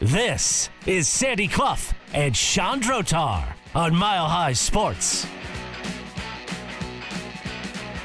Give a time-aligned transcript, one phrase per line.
[0.00, 1.76] This is Sandy Clough
[2.14, 3.44] and Chandrotar
[3.74, 5.26] on Mile High Sports.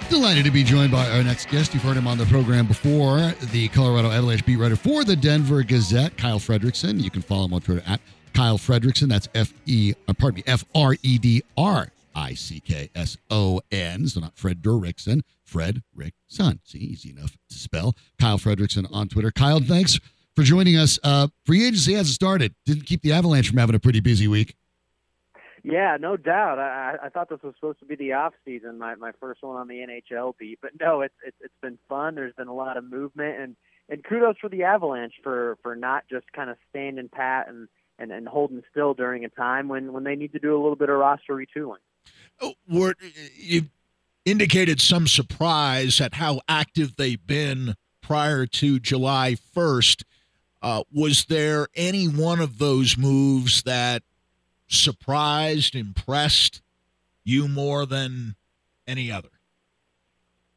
[0.10, 1.74] Delighted to be joined by our next guest.
[1.74, 5.64] You've heard him on the program before, the Colorado Avalanche beat writer for the Denver
[5.64, 7.02] Gazette, Kyle Fredrickson.
[7.02, 8.02] You can follow him on Twitter at
[8.34, 9.08] Kyle Fredrickson.
[9.08, 13.16] That's F E, uh, pardon me, F R E D R I C K S
[13.32, 14.06] O N.
[14.10, 16.60] So not Fred Derrickson, Fred Rick Son.
[16.66, 17.96] See, easy enough to spell.
[18.20, 19.32] Kyle Fredrickson on Twitter.
[19.32, 19.98] Kyle, thanks
[20.36, 21.00] for joining us.
[21.04, 22.54] Uh, free agency hasn't started.
[22.66, 24.56] Didn't keep the Avalanche from having a pretty busy week.
[25.64, 26.60] Yeah, no doubt.
[26.60, 29.56] I, I thought this was supposed to be the off season, my my first one
[29.56, 32.14] on the NHL beat, but no, it's it's it's been fun.
[32.14, 33.56] There's been a lot of movement, and
[33.90, 38.12] and kudos for the Avalanche for for not just kind of standing pat and and
[38.12, 40.90] and holding still during a time when when they need to do a little bit
[40.90, 41.82] of roster retooling.
[42.40, 42.94] Oh, were
[43.36, 43.64] you
[44.24, 50.04] indicated some surprise at how active they've been prior to July 1st.
[50.66, 54.02] Uh, was there any one of those moves that
[54.68, 56.64] surprised, impressed
[57.24, 58.34] you more than
[58.88, 59.30] any other?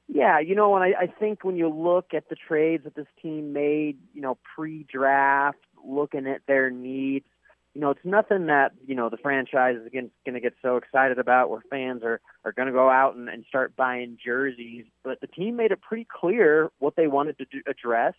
[0.07, 3.07] Yeah, you know, and I, I think when you look at the trades that this
[3.21, 7.27] team made, you know, pre-draft, looking at their needs,
[7.75, 11.19] you know, it's nothing that you know the franchise is going to get so excited
[11.19, 14.87] about, where fans are are going to go out and, and start buying jerseys.
[15.05, 18.15] But the team made it pretty clear what they wanted to do, address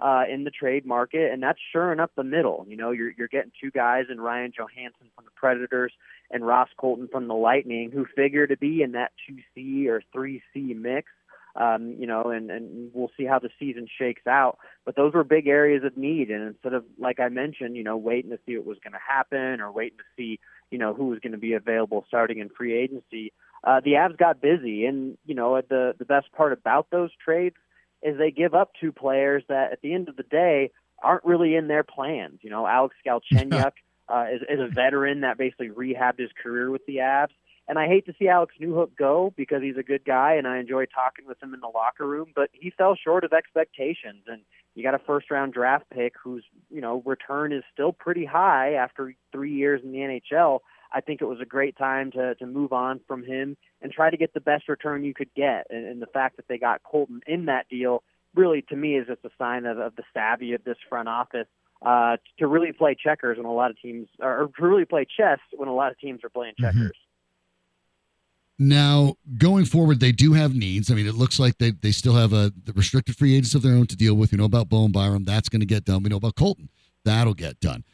[0.00, 2.64] uh, in the trade market, and that's shoring up the middle.
[2.68, 5.92] You know, you're you're getting two guys in Ryan Johansen from the Predators
[6.30, 10.02] and Ross Colton from the Lightning, who figure to be in that two C or
[10.12, 11.10] three C mix.
[11.56, 14.58] Um, you know, and and we'll see how the season shakes out.
[14.84, 17.96] But those were big areas of need, and instead of like I mentioned, you know,
[17.96, 20.38] waiting to see what was going to happen or waiting to see,
[20.70, 23.32] you know, who was going to be available starting in free agency,
[23.64, 24.86] uh, the Avs got busy.
[24.86, 27.56] And you know, the the best part about those trades
[28.02, 30.70] is they give up two players that at the end of the day
[31.02, 32.40] aren't really in their plans.
[32.42, 33.72] You know, Alex Galchenyuk
[34.08, 37.28] uh, is, is a veteran that basically rehabbed his career with the Avs.
[37.68, 40.58] And I hate to see Alex Newhook go because he's a good guy and I
[40.58, 44.24] enjoy talking with him in the locker room, but he fell short of expectations.
[44.26, 44.42] And
[44.74, 48.74] you got a first round draft pick whose, you know, return is still pretty high
[48.74, 50.60] after three years in the NHL.
[50.92, 54.10] I think it was a great time to to move on from him and try
[54.10, 55.66] to get the best return you could get.
[55.70, 58.02] And, and the fact that they got Colton in that deal
[58.34, 61.46] really, to me, is just a sign of, of the savvy of this front office
[61.82, 65.38] uh, to really play checkers when a lot of teams, or to really play chess
[65.56, 66.78] when a lot of teams are playing mm-hmm.
[66.78, 66.90] checkers.
[66.90, 68.68] Mm-hmm.
[68.68, 70.90] Now, going forward, they do have needs.
[70.90, 73.62] I mean, it looks like they, they still have a the restricted free agents of
[73.62, 74.32] their own to deal with.
[74.32, 75.24] We know about Bowen Byram.
[75.24, 76.02] That's going to get done.
[76.02, 76.68] We know about Colton.
[77.04, 77.84] That'll get done.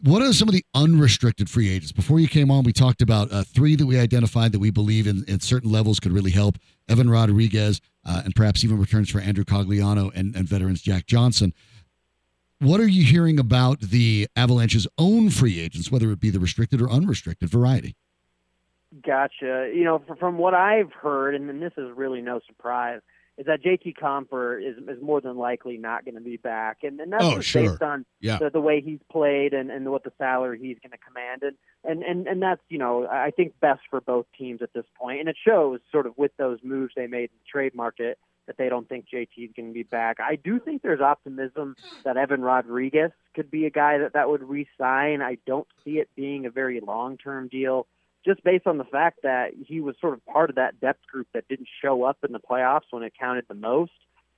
[0.00, 1.92] What are some of the unrestricted free agents?
[1.92, 5.06] Before you came on, we talked about uh, three that we identified that we believe
[5.06, 6.56] in, in certain levels could really help
[6.88, 11.52] Evan Rodriguez uh, and perhaps even returns for Andrew Cogliano and, and veterans Jack Johnson.
[12.60, 16.80] What are you hearing about the Avalanche's own free agents, whether it be the restricted
[16.80, 17.96] or unrestricted variety?
[19.04, 19.72] Gotcha.
[19.74, 23.00] You know, from what I've heard, and this is really no surprise,
[23.36, 27.00] is that JT Compher is is more than likely not going to be back, and,
[27.00, 27.70] and that's oh, sure.
[27.70, 28.38] based on yeah.
[28.38, 31.56] the, the way he's played and, and what the salary he's going to command, and,
[31.84, 35.20] and and and that's you know I think best for both teams at this point,
[35.20, 38.56] and it shows sort of with those moves they made in the trade market that
[38.58, 40.18] they don't think JT is going to be back.
[40.20, 44.42] I do think there's optimism that Evan Rodriguez could be a guy that that would
[44.42, 45.22] re-sign.
[45.22, 47.86] I don't see it being a very long-term deal
[48.24, 51.26] just based on the fact that he was sort of part of that depth group
[51.34, 53.92] that didn't show up in the playoffs when it counted the most.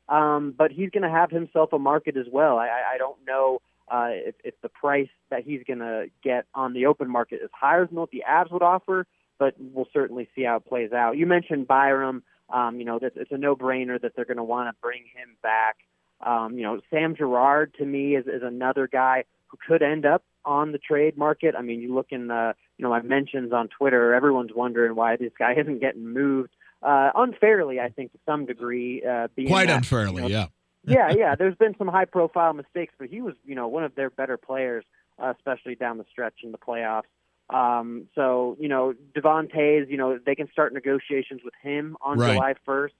[0.08, 2.58] Um, but he's going to have himself a market as well.
[2.58, 6.72] I, I don't know uh, if, if the price that he's going to get on
[6.72, 9.06] the open market is higher than what the Avs would offer,
[9.38, 11.16] but we'll certainly see how it plays out.
[11.16, 12.22] You mentioned Byram.
[12.48, 15.36] Um, you know, that it's a no-brainer that they're going to want to bring him
[15.42, 15.78] back.
[16.24, 20.24] Um, you know, Sam Girard to me is, is another guy who could end up
[20.44, 21.54] on the trade market.
[21.56, 25.16] I mean, you look in the, you know, my mentions on Twitter, everyone's wondering why
[25.16, 26.50] this guy isn't getting moved.
[26.82, 29.02] Uh, unfairly, I think, to some degree.
[29.04, 30.46] Uh, being Quite that, unfairly, you know, yeah.
[30.84, 31.34] yeah, yeah.
[31.34, 34.36] There's been some high profile mistakes, but he was, you know, one of their better
[34.36, 34.84] players,
[35.20, 37.02] uh, especially down the stretch in the playoffs.
[37.48, 42.18] Um, so, you know, Devon Toews, you know, they can start negotiations with him on
[42.18, 42.34] right.
[42.34, 42.90] July 1st.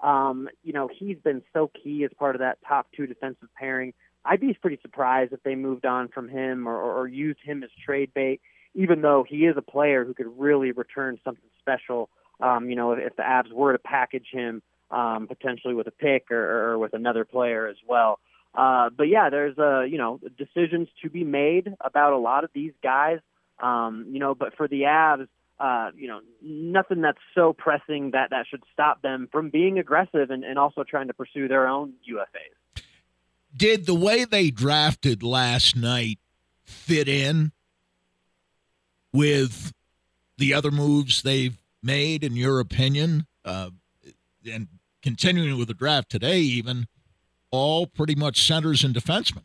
[0.00, 3.94] Um, you know, he's been so key as part of that top two defensive pairing.
[4.26, 7.62] I'd be pretty surprised if they moved on from him or, or, or used him
[7.62, 8.40] as trade bait,
[8.74, 12.08] even though he is a player who could really return something special.
[12.40, 15.92] Um, you know, if, if the Avs were to package him um, potentially with a
[15.92, 18.18] pick or, or with another player as well.
[18.54, 22.50] Uh, but yeah, there's uh, you know decisions to be made about a lot of
[22.54, 23.18] these guys.
[23.62, 28.30] Um, you know, but for the Avs, uh, you know, nothing that's so pressing that
[28.30, 31.94] that should stop them from being aggressive and, and also trying to pursue their own
[32.10, 32.56] UFAs
[33.56, 36.18] did the way they drafted last night
[36.64, 37.52] fit in
[39.12, 39.72] with
[40.38, 43.26] the other moves they've made, in your opinion?
[43.44, 43.70] Uh,
[44.50, 44.68] and
[45.02, 46.86] continuing with the draft today, even
[47.50, 49.44] all pretty much centers and defensemen.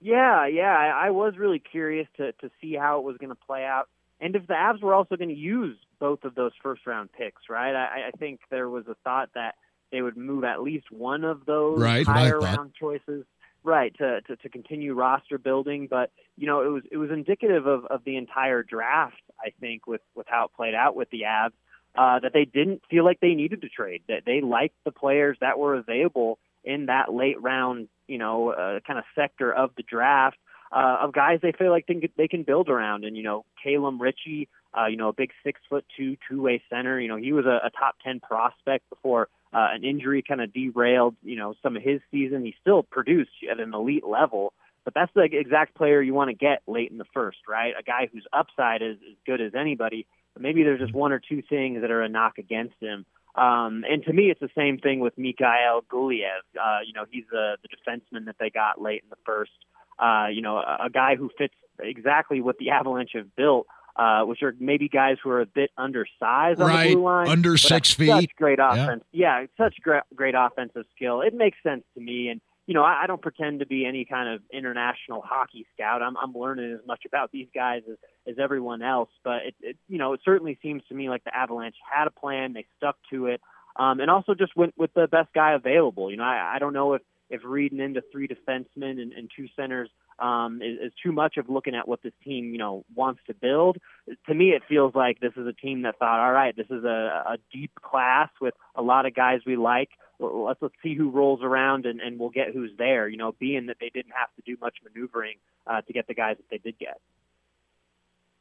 [0.00, 3.36] Yeah, yeah, I, I was really curious to to see how it was going to
[3.46, 3.88] play out,
[4.20, 7.42] and if the Avs were also going to use both of those first round picks,
[7.48, 7.74] right?
[7.74, 9.54] I, I think there was a thought that
[9.92, 13.24] they would move at least one of those right, higher round choices,
[13.62, 15.86] right, to, to to continue roster building.
[15.88, 19.22] But you know, it was it was indicative of of the entire draft.
[19.38, 21.52] I think with with how it played out with the Avs,
[21.94, 24.02] uh, that they didn't feel like they needed to trade.
[24.08, 28.80] That they liked the players that were available in that late round, you know, uh,
[28.86, 30.38] kind of sector of the draft.
[30.74, 33.44] Uh, of guys they feel like they can, they can build around, and you know,
[33.62, 34.48] Calum Ritchie,
[34.78, 37.00] uh, you know, a big six foot two two way center.
[37.00, 40.52] You know, he was a, a top ten prospect before uh, an injury kind of
[40.52, 42.44] derailed, you know, some of his season.
[42.44, 44.52] He still produced at an elite level,
[44.84, 47.74] but that's the exact player you want to get late in the first, right?
[47.78, 51.20] A guy whose upside is as good as anybody, but maybe there's just one or
[51.20, 53.04] two things that are a knock against him.
[53.34, 56.42] Um, and to me, it's the same thing with Mikhail Gulyayev.
[56.60, 59.52] Uh, you know, he's the, the defenseman that they got late in the first.
[59.98, 63.66] Uh, you know, a, a guy who fits exactly what the Avalanche have built,
[63.96, 67.28] uh, which are maybe guys who are a bit undersized on right, the blue line,
[67.28, 68.08] under six feet.
[68.08, 69.04] Such great offense.
[69.12, 71.20] Yeah, yeah such great, great offensive skill.
[71.20, 72.28] It makes sense to me.
[72.28, 76.02] And you know, I, I don't pretend to be any kind of international hockey scout.
[76.02, 77.96] I'm, I'm learning as much about these guys as,
[78.26, 79.10] as everyone else.
[79.24, 82.10] But it, it, you know, it certainly seems to me like the Avalanche had a
[82.10, 82.52] plan.
[82.52, 83.40] They stuck to it,
[83.76, 86.10] um, and also just went with the best guy available.
[86.10, 89.48] You know, I, I don't know if if reading into three defensemen and, and two
[89.56, 89.88] centers
[90.18, 93.34] um, is, is too much of looking at what this team, you know, wants to
[93.34, 93.78] build.
[94.26, 96.84] To me, it feels like this is a team that thought, all right, this is
[96.84, 99.90] a, a deep class with a lot of guys we like.
[100.18, 103.08] Let's let's see who rolls around and, and we'll get who's there.
[103.08, 105.36] You know, being that they didn't have to do much maneuvering
[105.66, 107.00] uh, to get the guys that they did get.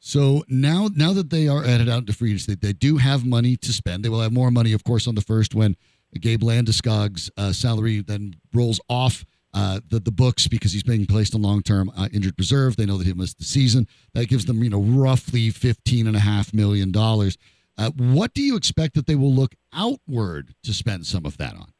[0.04, 3.56] So now, now that they are headed out to free agency, they do have money
[3.58, 4.04] to spend.
[4.04, 5.76] They will have more money, of course, on the first when
[6.20, 11.36] Gabe Landeskog's uh, salary then rolls off uh, the the books because he's being placed
[11.36, 12.76] on long term uh, injured reserve.
[12.76, 13.88] They know that he missed the season.
[14.14, 17.38] That gives them, you know, roughly fifteen and a half million dollars.
[17.78, 21.54] Uh, what do you expect that they will look outward to spend some of that
[21.56, 21.74] on?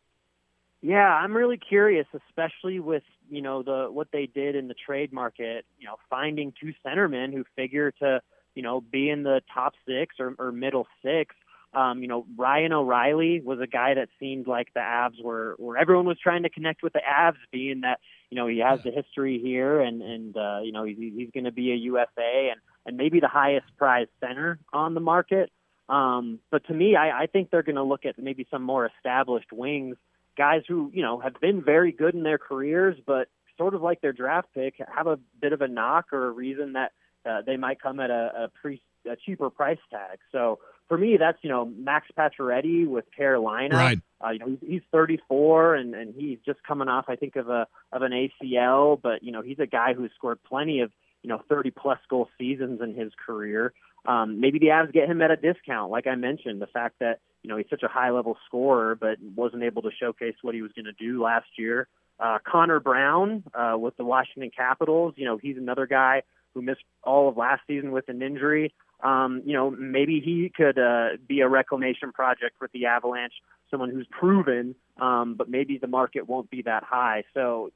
[0.82, 5.14] Yeah, I'm really curious, especially with you know the what they did in the trade
[5.14, 5.66] market.
[5.78, 8.22] You know, finding two centermen who figure to
[8.56, 11.36] you know be in the top six or, or middle six.
[11.74, 15.78] Um, you know, Ryan O'Reilly was a guy that seemed like the Avs were, where
[15.78, 18.92] everyone was trying to connect with the Avs, being that you know he has the
[18.92, 22.60] history here, and and uh, you know he's he's going to be a UFA and
[22.86, 25.50] and maybe the highest prize center on the market.
[25.88, 28.86] Um, but to me, I, I think they're going to look at maybe some more
[28.86, 29.96] established wings,
[30.38, 34.02] guys who you know have been very good in their careers, but sort of like
[34.02, 36.92] their draft pick, have a bit of a knock or a reason that
[37.26, 40.20] uh, they might come at a, a pre a cheaper price tag.
[40.32, 40.60] So
[40.92, 43.78] for me, that's you know Max Pacioretty with Carolina.
[43.78, 44.00] Right.
[44.22, 47.48] Uh, you know he's, he's 34 and and he's just coming off I think of
[47.48, 50.92] a of an ACL, but you know he's a guy who's scored plenty of
[51.24, 53.72] you know 30 plus goal seasons in his career.
[54.06, 56.62] Um, maybe the Avs get him at a discount, like I mentioned.
[56.62, 59.92] The fact that you know he's such a high level scorer, but wasn't able to
[59.98, 61.88] showcase what he was going to do last year.
[62.20, 66.84] Uh, Connor Brown uh, with the Washington Capitals, you know he's another guy who missed
[67.06, 68.74] all of last season with an injury.
[69.04, 73.34] Um, you know maybe he could uh, be a reclamation project with the Avalanche,
[73.70, 77.24] someone who's proven, um, but maybe the market won't be that high.
[77.34, 77.72] So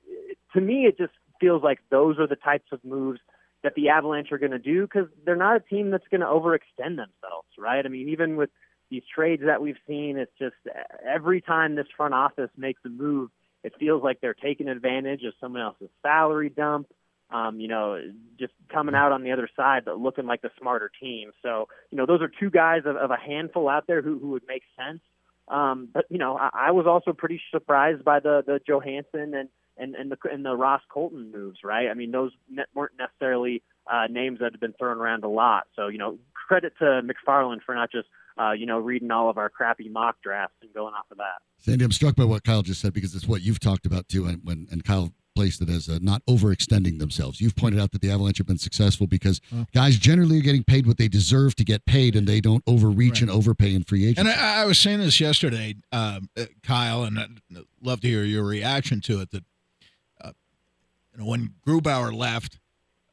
[0.53, 3.19] to me, it just feels like those are the types of moves
[3.63, 6.27] that the Avalanche are going to do because they're not a team that's going to
[6.27, 7.83] overextend themselves, right?
[7.83, 8.51] I mean, even with
[8.91, 10.55] these trades that we've seen, it's just
[11.03, 13.31] every time this front office makes a move,
[13.63, 16.87] it feels like they're taking advantage of someone else's salary dump.
[17.31, 17.99] Um, you know,
[18.39, 21.31] just coming out on the other side, but looking like the smarter team.
[21.41, 24.29] So, you know, those are two guys of, of a handful out there who, who
[24.29, 25.01] would make sense.
[25.47, 29.49] Um, but you know, I, I was also pretty surprised by the the Johansen and
[29.77, 31.87] and and the and the Ross Colton moves, right?
[31.89, 35.65] I mean, those ne- weren't necessarily uh, names that have been thrown around a lot.
[35.75, 36.17] So you know,
[36.47, 38.07] credit to MacFarland for not just
[38.39, 41.41] uh, you know reading all of our crappy mock drafts and going off of that.
[41.59, 44.25] Sandy, I'm struck by what Kyle just said because it's what you've talked about too,
[44.25, 47.41] and when and Kyle placed it as uh, not overextending themselves.
[47.41, 49.41] You've pointed out that the Avalanche have been successful because
[49.73, 53.15] guys generally are getting paid what they deserve to get paid, and they don't overreach
[53.15, 53.23] Right.
[53.23, 54.21] and overpay in free agency.
[54.21, 57.39] And I, I was saying this yesterday, um, uh, Kyle, and I'd
[57.83, 59.31] love to hear your reaction to it.
[59.31, 59.43] That
[60.21, 60.31] uh,
[61.13, 62.59] you know, when Grubauer left,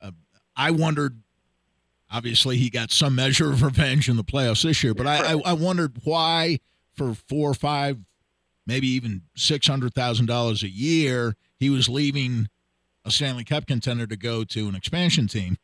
[0.00, 0.12] uh,
[0.57, 1.19] I wondered.
[2.14, 5.41] Obviously, he got some measure of revenge in the playoffs this year, but I, I,
[5.47, 6.59] I wondered why,
[6.95, 7.97] for four or five,
[8.66, 12.49] maybe even six hundred thousand dollars a year, he was leaving
[13.04, 15.57] a Stanley Cup contender to go to an expansion team.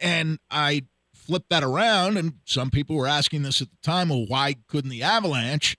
[0.00, 0.82] And I
[1.14, 4.90] flipped that around, and some people were asking this at the time well, why couldn't
[4.90, 5.76] the Avalanche,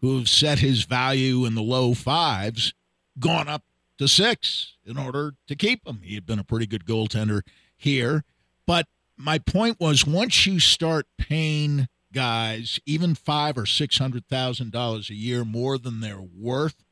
[0.00, 2.72] who have set his value in the low fives,
[3.18, 3.62] gone up
[3.98, 6.00] to six in order to keep him?
[6.02, 7.42] He had been a pretty good goaltender
[7.76, 8.24] here.
[8.66, 14.72] But my point was once you start paying guys even five or six hundred thousand
[14.72, 16.84] dollars a year more than they're worth,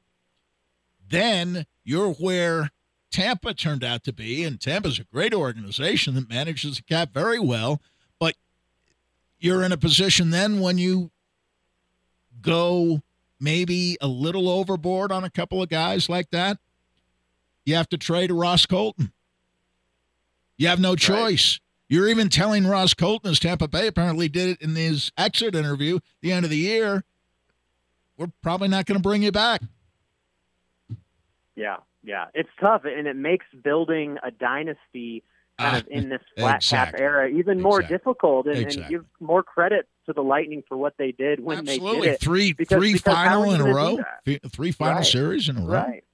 [1.08, 2.70] then you're where
[3.11, 7.38] Tampa turned out to be, and Tampa's a great organization that manages the cap very
[7.38, 7.80] well.
[8.18, 8.35] But
[9.38, 11.11] you're in a position then when you
[12.42, 13.02] go
[13.40, 16.58] maybe a little overboard on a couple of guys like that,
[17.64, 19.12] you have to trade Ross Colton.
[20.56, 21.58] You have no choice.
[21.58, 21.65] Right.
[21.88, 26.00] You're even telling Ross Colton, as Tampa Bay apparently did it in his exit interview
[26.21, 27.05] the end of the year,
[28.16, 29.62] we're probably not going to bring you back.
[31.55, 35.23] Yeah, yeah, it's tough, and it makes building a dynasty
[35.59, 36.99] kind uh, of in this flat exactly.
[36.99, 37.97] cap era even more exactly.
[37.97, 38.83] difficult, and, exactly.
[38.83, 42.00] and, give more credit to the Lightning for what they did when Absolutely.
[42.00, 42.21] they did it.
[42.21, 43.99] Three because, three because final in a row,
[44.50, 45.07] three final right.
[45.07, 45.78] series in a row.
[45.78, 46.05] Right.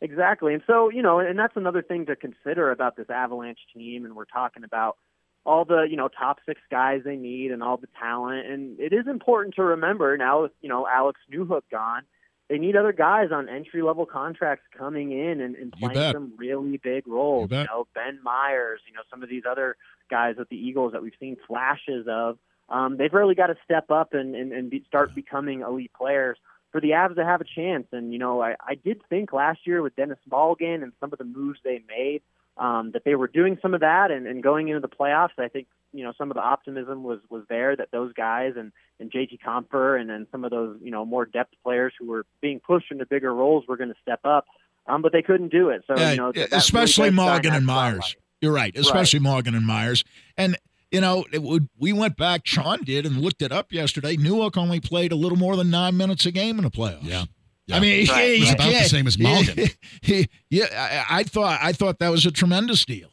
[0.00, 4.04] Exactly, and so you know, and that's another thing to consider about this Avalanche team,
[4.04, 4.98] and we're talking about
[5.46, 8.92] all the you know top six guys they need and all the talent, and it
[8.92, 12.02] is important to remember now with you know Alex Newhook gone
[12.48, 16.76] they need other guys on entry level contracts coming in and, and playing some really
[16.76, 17.50] big roles.
[17.50, 19.76] You, you, know, Ben Meyers, you know, some of these other
[20.10, 22.38] guys with the Eagles that we've seen flashes of.
[22.68, 26.38] Um, they've really got to step up and, and, and be, start becoming elite players
[26.70, 27.86] for the Avs to have a chance.
[27.92, 31.18] And, you know, I, I did think last year with Denis Malgin and some of
[31.18, 32.22] the moves they made
[32.56, 35.38] um, that they were doing some of that and, and going into the playoffs.
[35.38, 38.72] I think you know some of the optimism was was there that those guys and
[39.00, 42.24] and JT Compher and then some of those you know more depth players who were
[42.40, 44.46] being pushed into bigger roles were going to step up,
[44.86, 45.82] um, but they couldn't do it.
[45.86, 48.16] So yeah, you know, especially really Morgan and Meyers.
[48.40, 49.30] You're right, especially right.
[49.30, 50.04] Morgan and Meyers.
[50.36, 50.56] And
[50.90, 52.46] you know, it would, we went back.
[52.46, 54.16] Sean did and looked it up yesterday.
[54.16, 57.02] Newhook only played a little more than nine minutes a game in the playoffs.
[57.02, 57.24] Yeah.
[57.66, 57.76] Yeah.
[57.76, 58.36] I mean, right.
[58.36, 59.74] he's about the same as Malgin.
[60.50, 63.08] yeah, I, I, thought I thought that was a tremendous deal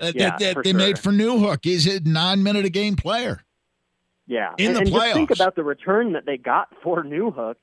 [0.00, 0.78] uh, yeah, that, that they sure.
[0.78, 1.60] made for Newhook.
[1.62, 3.44] He's a nine minute a game player.
[4.26, 5.02] Yeah, in and, the and playoffs.
[5.02, 7.56] Just think about the return that they got for Newhook,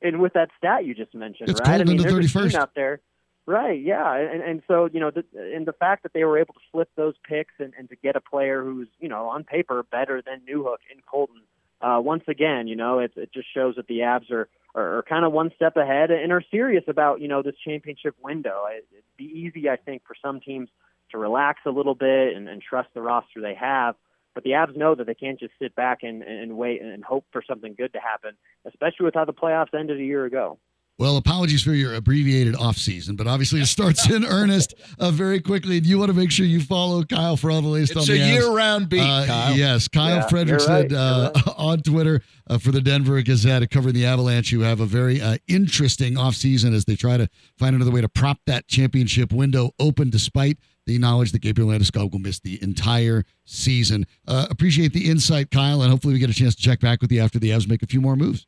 [0.00, 1.80] and with that stat you just mentioned, it's right?
[1.80, 2.46] I mean, the there's 31st.
[2.46, 3.00] a team out there.
[3.46, 6.54] Right, yeah, and and so you know, the, and the fact that they were able
[6.54, 9.84] to flip those picks and, and to get a player who's you know on paper
[9.90, 11.42] better than Newhook in Colton,
[11.80, 15.02] uh, once again, you know, it it just shows that the Avs are are, are
[15.02, 18.64] kind of one step ahead and are serious about you know this championship window.
[18.70, 20.68] It'd be easy, I think, for some teams
[21.10, 23.94] to relax a little bit and, and trust the roster they have.
[24.34, 27.24] But the Avs know that they can't just sit back and, and wait and hope
[27.30, 28.32] for something good to happen,
[28.66, 30.58] especially with how the playoffs ended a year ago.
[30.96, 35.40] Well, apologies for your abbreviated off season, but obviously it starts in earnest uh, very
[35.40, 35.78] quickly.
[35.78, 38.14] And you want to make sure you follow Kyle for all the latest it's on
[38.14, 39.00] the a year-round beat.
[39.00, 39.56] Uh, Kyle.
[39.56, 41.54] Yes, Kyle yeah, Fredrickson right, uh, right.
[41.56, 45.36] on Twitter uh, for the Denver Gazette covering the Avalanche, who have a very uh,
[45.48, 49.72] interesting off season as they try to find another way to prop that championship window
[49.80, 54.06] open, despite the knowledge that Gabriel Landeskog will miss the entire season.
[54.28, 57.10] Uh, appreciate the insight, Kyle, and hopefully we get a chance to check back with
[57.10, 58.46] you after the Avs make a few more moves.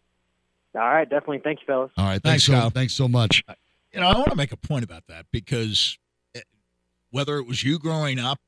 [0.76, 1.40] All right, definitely.
[1.42, 1.90] Thank you, fellas.
[1.96, 2.70] All right, thanks, thanks so, Kyle.
[2.70, 3.42] thanks so much.
[3.92, 5.98] You know, I want to make a point about that because
[6.34, 6.40] eh,
[7.10, 8.40] whether it was you growing up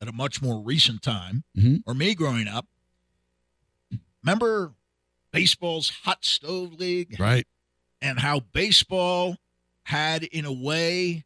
[0.00, 1.76] at a much more recent time mm-hmm.
[1.86, 2.66] or me growing up,
[4.22, 4.74] remember
[5.32, 7.18] baseball's hot stove league?
[7.18, 7.46] Right.
[8.02, 9.36] And how baseball
[9.84, 11.24] had, in a way,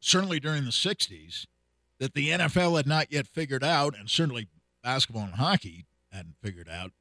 [0.00, 1.46] certainly during the 60s,
[1.98, 4.48] that the NFL had not yet figured out, and certainly
[4.82, 6.92] basketball and hockey hadn't figured out,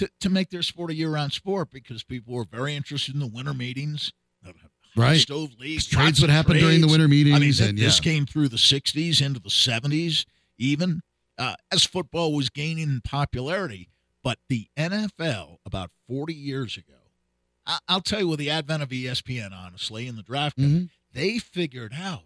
[0.00, 3.20] to, to make their sport a year round sport because people were very interested in
[3.20, 4.12] the winter meetings.
[4.96, 5.20] Right.
[5.20, 5.86] Stove leagues.
[5.86, 7.36] Trades would happen during the winter meetings.
[7.36, 8.12] I mean, th- and, this yeah.
[8.12, 10.24] came through the 60s into the 70s,
[10.58, 11.02] even
[11.38, 13.88] uh, as football was gaining popularity.
[14.24, 16.94] But the NFL, about 40 years ago,
[17.66, 20.88] I- will tell you with the advent of ESPN, honestly, in the draft, Mhm.
[21.12, 22.24] they figured out,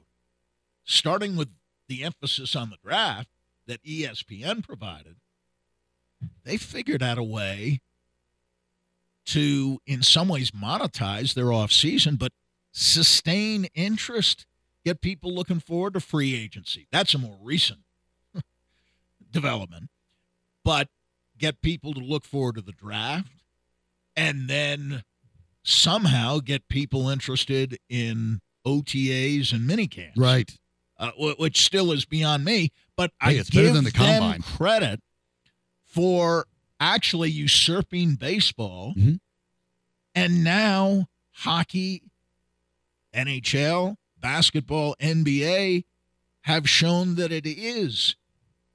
[0.84, 1.48] starting with
[1.88, 3.28] the emphasis on the draft
[3.66, 5.16] that ESPN provided,
[6.44, 7.80] they figured out a way
[9.26, 12.32] to, in some ways, monetize their off season, but
[12.72, 14.46] sustain interest,
[14.84, 16.86] get people looking forward to free agency.
[16.92, 17.80] That's a more recent
[19.30, 19.90] development,
[20.64, 20.88] but
[21.38, 23.32] get people to look forward to the draft
[24.16, 25.02] and then
[25.62, 30.12] somehow get people interested in OTAs and minicamps.
[30.16, 30.56] Right.
[30.96, 34.20] Uh, which still is beyond me, but Hey, I it's better give than the them
[34.20, 34.42] combine.
[34.42, 35.00] credit
[35.94, 36.46] for
[36.80, 39.20] actually usurping baseball, Mhm.
[40.14, 42.02] and now hockey,
[43.12, 45.84] NHL, basketball, NBA
[46.42, 48.16] have shown that it is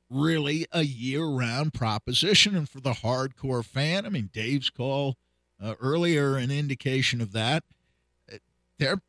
[0.10, 2.56] really a year round proposition.
[2.56, 5.18] And for the hardcore fan, I mean, Dave's call
[5.62, 7.66] uh, earlier, an indication of that.
[8.32, 8.38] Uh,
[8.78, 9.02] They're,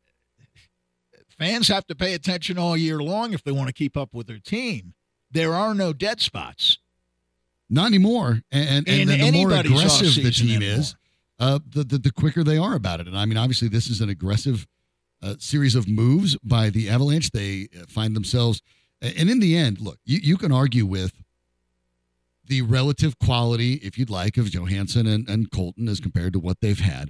[1.29, 4.27] fans have to pay attention all year long if they want to keep up with
[4.27, 4.93] their team.
[5.31, 6.77] There are no dead spots.
[7.73, 8.41] Not anymore.
[8.51, 10.79] And, and, In then the more aggressive the team anymore.
[10.79, 10.95] is,
[11.39, 13.07] uh, the, the the quicker they are about it.
[13.07, 14.67] And I mean, obviously, this is an aggressive
[15.23, 17.31] uh, series of moves by the Avalanche.
[17.31, 18.61] They uh, find themselves,
[19.01, 21.23] and in the end, look, you, you can argue with
[22.45, 26.59] the relative quality, if you'd like, of Johansen and, and Colton as compared to what
[26.59, 27.09] they've had,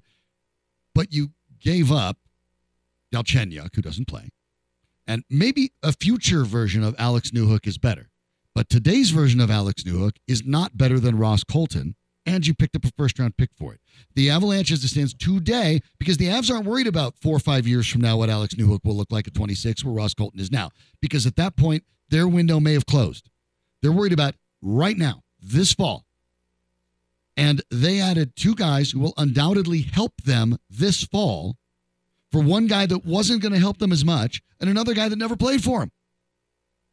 [0.93, 2.17] but you gave up
[3.11, 4.29] Galchenyuk, who doesn't play,
[5.07, 8.10] and maybe a future version of Alex Newhook is better.
[8.53, 12.75] But today's version of Alex Newhook is not better than Ross Colton, and you picked
[12.75, 13.79] up a first round pick for it.
[14.15, 17.65] The Avalanche, as it stands today, because the Avs aren't worried about four or five
[17.65, 20.51] years from now what Alex Newhook will look like at 26, where Ross Colton is
[20.51, 20.69] now,
[21.01, 23.29] because at that point, their window may have closed.
[23.81, 26.05] They're worried about right now, this fall.
[27.37, 31.55] And they added two guys who will undoubtedly help them this fall
[32.31, 35.15] for one guy that wasn't going to help them as much and another guy that
[35.15, 35.91] never played for him.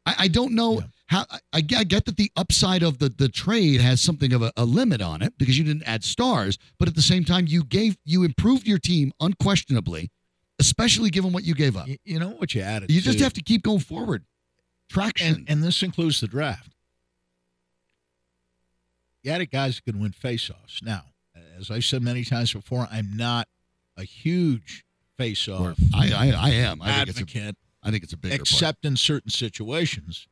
[0.06, 0.86] I, I don't know Yeah.
[1.08, 4.52] How I, I get that the upside of the, the trade has something of a,
[4.56, 7.64] a limit on it because you didn't add stars, but at the same time you
[7.64, 10.10] gave you improved your team unquestionably,
[10.58, 11.88] especially given what you gave up.
[11.88, 12.90] You, you know what you added?
[12.90, 14.24] You just have to keep going forward.
[14.90, 15.26] Traction.
[15.26, 16.72] and and this includes the draft.
[19.22, 20.82] You added guys who can win faceoffs.
[20.82, 21.04] Now,
[21.58, 23.48] as I've said many times before, I'm not
[23.96, 24.84] a huge
[25.18, 26.80] faceoff I, I I am.
[26.80, 28.40] I think it's a advocate, I think it's a bigger part.
[28.40, 30.28] except in certain situations,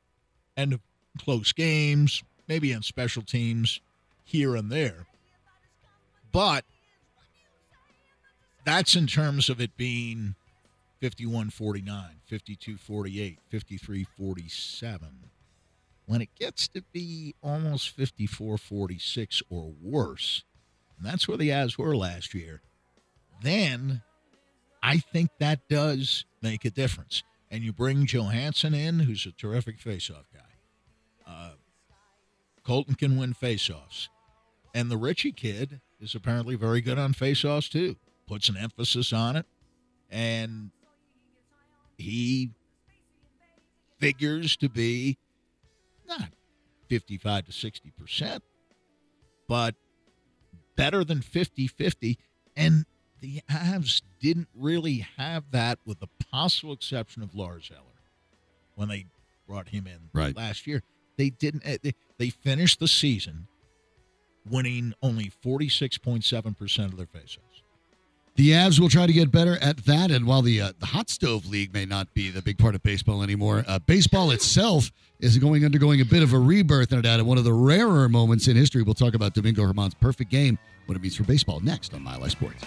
[0.56, 0.78] and
[1.18, 3.80] close games, maybe on special teams
[4.24, 5.06] here and there.
[6.32, 6.64] But
[8.64, 10.34] that's in terms of it being
[11.00, 15.08] 51 49, 52 48, 53 47.
[16.06, 20.44] When it gets to be almost 54 46 or worse,
[20.96, 22.62] and that's where the Avs were last year,
[23.42, 24.02] then
[24.82, 27.22] I think that does make a difference.
[27.50, 30.35] And you bring Johansen in, who's a terrific faceoff guy.
[31.26, 31.50] Uh,
[32.64, 34.08] Colton can win faceoffs.
[34.74, 37.96] And the Ritchie kid is apparently very good on faceoffs, too.
[38.26, 39.46] Puts an emphasis on it.
[40.10, 40.70] And
[41.96, 42.50] he
[43.98, 45.16] figures to be
[46.06, 46.28] not
[46.88, 48.40] 55 to 60%,
[49.48, 49.74] but
[50.76, 52.18] better than 50 50.
[52.56, 52.84] And
[53.20, 57.82] the Avs didn't really have that, with the possible exception of Lars Eller
[58.74, 59.06] when they
[59.48, 60.36] brought him in Right.
[60.36, 60.82] last year.
[61.16, 61.62] They didn't.
[61.64, 61.78] eh,
[62.18, 63.46] They, finished the season
[64.48, 67.38] winning only 46.7% of their faceoffs.
[68.36, 70.10] The Avs will try to get better at that.
[70.10, 72.82] And while the uh, the hot stove league may not be the big part of
[72.82, 76.92] baseball anymore, uh, baseball itself is going undergoing a bit of a rebirth.
[76.92, 78.82] And added one of the rarer moments in history.
[78.82, 82.20] We'll talk about Domingo German's perfect game, what it means for baseball, next on Mile
[82.20, 82.62] High Sports.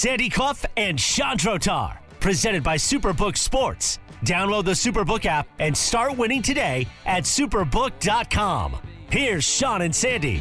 [0.00, 3.98] Sandy Clough and Chandrotar, presented by Superbook Sports.
[4.24, 8.76] Download the Superbook app and start winning today at superbook.com.
[9.10, 10.38] Here's Sean and Sandy.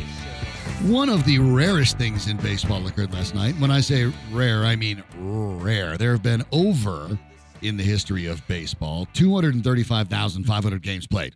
[0.83, 3.53] One of the rarest things in baseball occurred last night.
[3.59, 5.97] When I say rare, I mean rare.
[5.97, 7.19] There have been over
[7.61, 11.35] in the history of baseball 235,500 games played.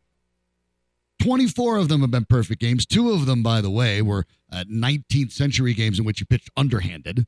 [1.22, 2.86] 24 of them have been perfect games.
[2.86, 6.50] Two of them, by the way, were uh, 19th century games in which you pitched
[6.56, 7.28] underhanded.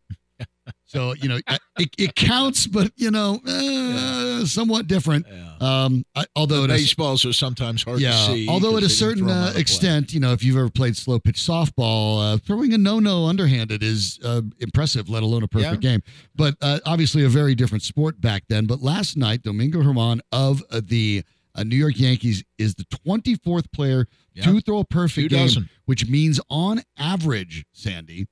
[0.86, 1.40] So, you know,
[1.78, 5.26] it, it counts, but, you know, uh, somewhat different.
[5.60, 8.48] Um, I, although is Baseballs are sometimes hard to see.
[8.48, 10.96] Although at a certain throw 'em out uh, extent, you know, if you've ever played
[10.96, 15.82] slow pitch softball, uh, throwing a no-no underhanded is uh, impressive, let alone a perfect
[15.82, 16.02] game.
[16.36, 18.66] But uh, obviously a very different sport back then.
[18.66, 21.24] But last night, Domingo German of uh, the
[21.56, 24.44] uh, New York Yankees is the 24th player Yeah.
[24.46, 28.28] to throw a perfect game, which means on average, Sandy,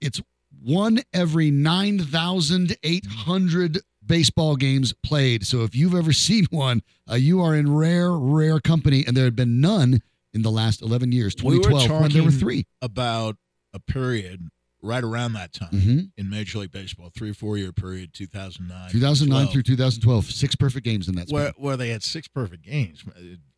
[0.00, 0.20] it's
[0.60, 5.46] one every 9,800 baseball games played.
[5.46, 9.04] So if you've ever seen one, uh, you are in rare, rare company.
[9.06, 10.02] And there had been none
[10.34, 12.64] in the last 11 years, We were 2012, when there were three.
[12.80, 13.36] about
[13.74, 14.48] a period
[14.84, 18.90] right around that time hmm in Major League Baseball, three or four year period, 2009.
[18.90, 21.40] 2009 12, through 2012, six perfect games in that span.
[21.40, 23.04] where, where they had six perfect games,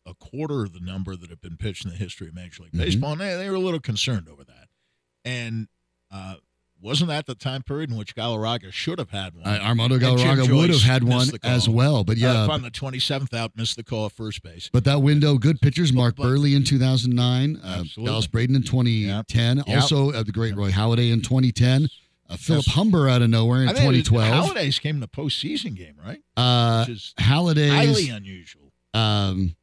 [0.05, 2.73] a quarter of the number that have been pitched in the history of Major League
[2.73, 2.77] Mhm.
[2.79, 3.13] Baseball.
[3.13, 4.67] And they, they were a little concerned over that.
[5.23, 5.67] And
[6.11, 6.35] uh,
[6.81, 9.45] wasn't that the time period in which Galarraga should have had one?
[9.47, 12.43] Uh, Armando Galarraga would have had one as well, but yeah.
[12.43, 14.69] Uh, on the 27th out, missed the call at first base.
[14.71, 15.91] But that window, good pitchers.
[15.93, 19.67] Mark but- Buehrle in 2009, uh, Dallas Braden in 2010, Yep.
[19.69, 21.87] also uh, the great Roy Halladay in 2010,
[22.29, 22.75] uh, Philip Yes.
[22.75, 24.55] Humber out of nowhere in I think 2012.
[24.55, 26.21] Halladay's came in the postseason game, right?
[26.37, 28.71] uh, Which is Halladay's, highly unusual.
[28.93, 29.55] um,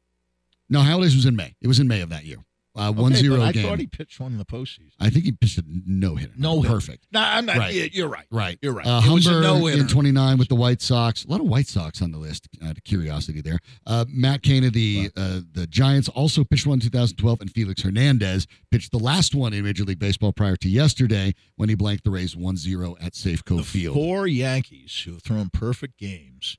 [0.69, 1.55] no, Halladay's was in May.
[1.61, 2.37] It was in May of that year.
[2.75, 3.67] Uh, Okay, one zero but I game.
[3.67, 4.89] thought he pitched one in the postseason.
[4.99, 6.33] I think he pitched a no hitter.
[6.35, 6.73] No hitter.
[6.73, 7.05] perfect.
[7.11, 7.57] No, I'm not.
[7.57, 7.73] Right.
[7.73, 8.25] yeah, You're right.
[8.31, 8.57] Right.
[8.63, 8.85] You're right.
[8.87, 9.81] Uh, it was a Humber no-hitter.
[9.81, 11.23] in 29 with the White Sox.
[11.23, 12.47] A lot of White Sox on the list.
[12.63, 13.59] Out of curiosity there.
[13.85, 17.81] Uh, Matt Cain of the uh, the Giants also pitched one in 2012, and Felix
[17.83, 22.03] Hernandez pitched the last one in Major League Baseball prior to yesterday when he blanked
[22.05, 23.93] the Rays 1-0 at Safeco the Field.
[23.95, 26.57] four Yankees who have thrown perfect games,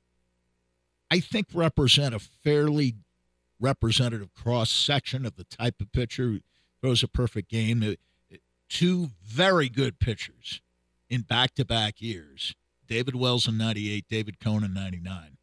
[1.10, 2.94] I think represent a fairly
[3.60, 6.40] representative cross section of the type of pitcher who
[6.80, 7.82] throws a perfect game.
[7.82, 8.36] Uh,
[8.68, 10.60] Two very good pitchers
[11.10, 12.54] in back to back years
[12.88, 15.36] David Wells in 98, David Cone in 99,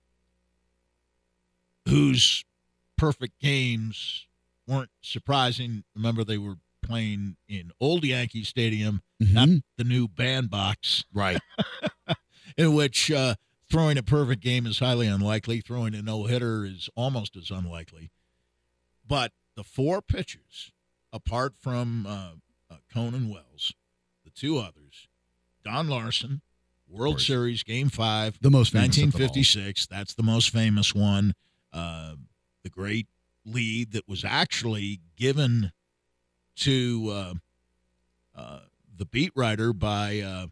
[1.87, 2.43] whose
[2.97, 4.25] perfect games
[4.67, 5.83] weren't surprising.
[5.95, 9.63] Remember, they were playing in Old Yankee Stadium, not Mhm.
[9.77, 11.39] the new bandbox Right.
[12.57, 13.35] in which uh,
[13.71, 15.61] throwing a perfect game is highly unlikely.
[15.61, 18.11] Throwing a no hitter is almost as unlikely.
[19.07, 20.71] But the four pitchers,
[21.11, 22.31] apart from uh,
[22.69, 23.73] uh, Conan Wells,
[24.23, 25.07] the two others,
[25.63, 26.41] Don Larsen,
[26.89, 27.21] World.
[27.21, 29.87] Series Game Five, The most famous of 1956.
[29.87, 31.33] That's the most famous one.
[31.71, 32.15] Uh,
[32.63, 33.07] the great
[33.45, 35.71] lead that was actually given
[36.57, 37.33] to uh,
[38.35, 38.59] uh,
[38.95, 40.47] the beat writer by uh,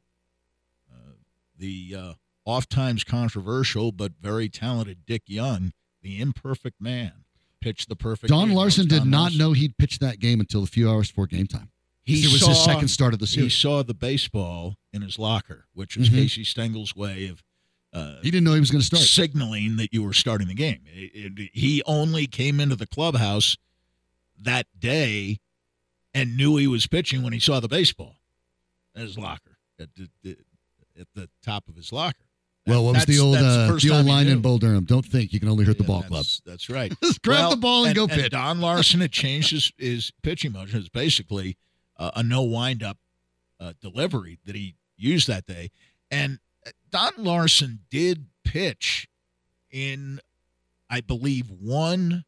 [0.90, 1.12] uh,
[1.58, 2.14] the uh,
[2.46, 5.72] oft times controversial but very talented Dick Young,
[6.02, 7.26] the imperfect man,
[7.62, 8.30] pitched the perfect.
[8.30, 8.58] Don game.
[8.58, 9.38] Larsen did Don not Larsen.
[9.40, 11.72] know he'd pitch that game until a few hours before game time.
[12.04, 13.44] He it was saw, his second start of the season.
[13.44, 16.14] He saw the baseball in his locker, which was Mhm.
[16.14, 17.44] Casey Stengel's way of.
[17.94, 19.04] Uh, He didn't know he was going to start.
[19.04, 20.82] signaling that you were starting the game.
[20.86, 23.58] It- it- he only came into the clubhouse
[24.38, 25.40] that day
[26.14, 28.16] and knew he was pitching when he saw the baseball
[28.96, 30.38] in his locker at the-
[31.00, 32.26] at the top of his locker.
[32.70, 34.42] Well, what was the old uh, the old line in.
[34.42, 34.86] Bull Durham?
[34.86, 36.20] Don't think you can only hurt the Yeah, ball club.
[36.24, 36.94] that's, That's right.
[37.04, 38.32] Just grab Well, the ball and, go and pitch.
[38.32, 40.80] Don Larsen had changed his, his pitching motion.
[40.80, 41.58] It's basically
[41.98, 42.98] uh, a no windup
[43.60, 45.72] uh, delivery that he used that day.
[46.12, 49.08] And uh, Don Larsen did pitch
[49.72, 50.20] in,
[50.90, 52.26] I believe, one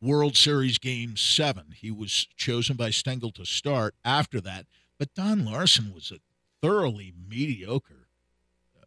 [0.00, 1.74] World Series game seven.
[1.74, 4.66] He was chosen by Stengel to start after that.
[4.98, 6.18] But Don Larsen was a
[6.62, 8.05] thoroughly mediocre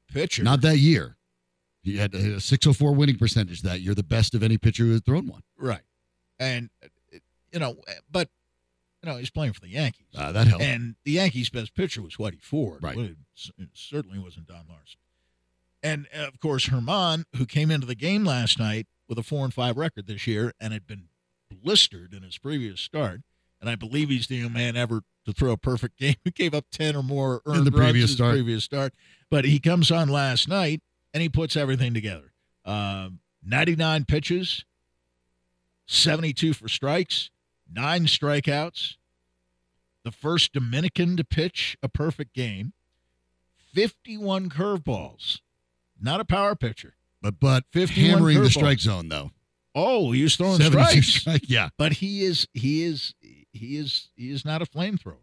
[0.10, 0.44] pitcher.
[0.44, 1.18] Not that year.
[1.82, 5.06] He had a 604 winning percentage that year, the best of any pitcher who had
[5.06, 5.42] thrown one.
[5.58, 5.82] Right.
[6.38, 6.70] And,
[7.52, 7.78] you know,
[8.12, 8.30] but,
[9.02, 10.08] you know, he's playing for the Yankees.
[10.16, 10.64] Uh, that helped.
[10.64, 12.84] and the Yankees' best pitcher was Whitey Ford.
[12.84, 12.98] Right.
[12.98, 13.16] It,
[13.74, 15.00] certainly wasn't Don Larsen.
[15.82, 19.54] And, of course, German, who came into the game last night with a 4 and
[19.54, 21.06] 5 record this year and had been
[21.50, 23.22] blistered in his previous start.
[23.62, 26.16] And I believe he's the only man ever to throw a perfect game.
[26.24, 28.34] He gave up 10 or more earned the runs previous start.
[28.34, 28.94] previous start.
[29.30, 30.82] But he comes on last night
[31.14, 32.34] and he puts everything together.
[32.66, 34.66] Um, 99 pitches,
[35.88, 37.30] 72 for strikes,
[37.72, 38.96] nine strikeouts,
[40.04, 42.74] the first Dominican to pitch a perfect game,
[43.74, 45.40] 51 curveballs.
[46.02, 46.96] Not a power pitcher.
[47.22, 49.32] but but 51 hammering the strike zone though.
[49.76, 51.08] Oh, he was throwing 72 strikes.
[51.22, 51.70] strike- yeah.
[51.78, 53.14] But he is he is
[53.60, 55.18] he is he is not a flamethrower.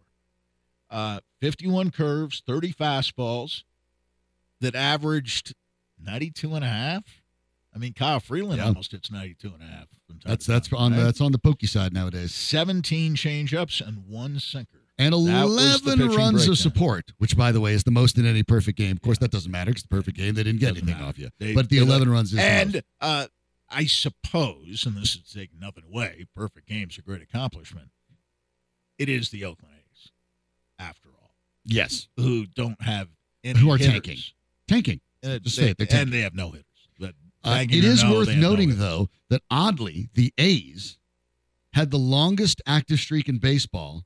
[0.91, 3.63] Uh 51 curves, 30 fastballs
[4.61, 5.55] that averaged
[6.03, 7.05] 92 and a half.
[7.75, 8.67] I mean, Kyle Freeland Yeah.
[8.69, 9.87] almost hits 92 and a half.
[10.25, 11.03] That's that's time, on right?
[11.03, 12.33] that's on the pokey side nowadays.
[12.35, 14.79] 17 changeups and one sinker.
[14.99, 16.53] And That was the 11 runs breakdown.
[16.53, 18.93] of support, which by the way is the most in any perfect game.
[18.93, 19.71] Of course, that doesn't matter.
[19.73, 20.33] It's the perfect game.
[20.35, 21.09] They didn't get Doesn't anything matter.
[21.11, 21.29] off you.
[21.39, 23.27] They- but the they 11 runs is the and uh,
[23.69, 27.91] I suppose, and this is taking nothing away, perfect game's a great accomplishment.
[28.99, 30.11] It is the Oakland A's,
[30.79, 31.31] after all,
[31.65, 33.09] yes, who don't have
[33.45, 33.93] any Who are hitters.
[33.93, 34.19] tanking.
[34.69, 35.01] tanking.
[35.23, 36.03] And, Just they, say it, they're tanking.
[36.05, 36.65] and they have no hitters.
[36.99, 40.99] But Uh, it is no, worth have no noting, though, that oddly, the A's
[41.73, 44.05] had the longest active streak in baseball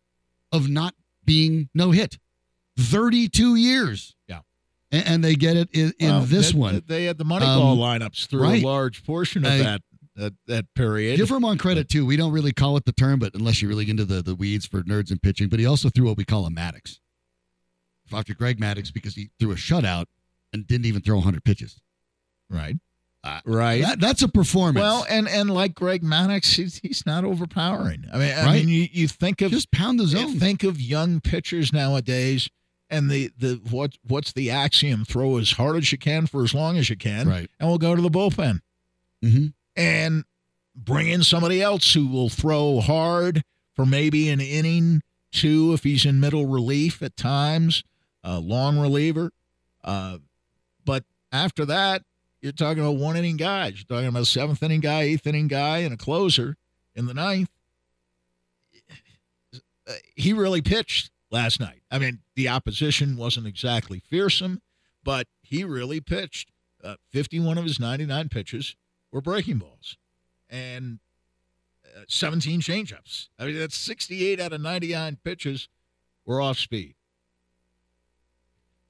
[0.53, 2.19] of not being no hit
[2.77, 4.17] 32 years.
[4.27, 4.41] Yeah.
[4.91, 6.83] And, and they get it in, in Well, this they, one.
[6.87, 8.63] They had the Moneyball Um, lineups through right.
[8.63, 9.83] a large portion of I- that,
[10.21, 11.17] that that period.
[11.17, 12.07] Give him on credit, too.
[12.07, 14.67] We don't really call it the term, but unless you're really into the, the weeds
[14.67, 16.99] for nerds and pitching, but he also threw what we call a Maddux.
[18.13, 20.07] After Greg Maddux, because he threw a shutout
[20.53, 21.81] and didn't even throw 100 pitches.
[22.49, 22.77] right.
[23.23, 23.83] Uh, right?
[23.83, 24.83] that, that's a performance.
[24.83, 28.07] Well, and and like Greg Maddux, he's, he's not overpowering.
[28.11, 28.55] I mean, I Right.
[28.65, 30.39] mean, you, you think of just pound the zone.
[30.39, 32.49] think of young pitchers nowadays,
[32.89, 35.05] and the the what what's the axiom?
[35.05, 37.51] Throw as hard as you can for as long as you can, Right.
[37.61, 38.61] and we'll go to the bullpen
[39.23, 39.49] hmm
[39.81, 40.25] and
[40.77, 43.43] bring in somebody else who will throw hard
[43.75, 45.01] for maybe an inning
[45.33, 47.83] two if he's in middle relief at times,
[48.23, 49.31] a long reliever.
[49.83, 50.19] Uh,
[50.85, 52.03] but after that,
[52.43, 53.77] you're talking about one inning guys.
[53.77, 56.57] You're talking about a seventh inning guy, eighth inning guy, and a closer
[56.95, 57.49] in the ninth.
[60.15, 61.81] He really pitched last night.
[61.91, 64.61] I mean, the opposition wasn't exactly fearsome,
[65.03, 66.51] but he really pitched.
[66.83, 68.75] Uh, 51 of his 99 pitches
[69.13, 69.97] were breaking balls
[70.49, 70.99] and
[71.97, 73.29] uh, 17 changeups.
[73.39, 75.69] I mean, that's 68 out of 99 pitches
[76.27, 76.95] were off speed.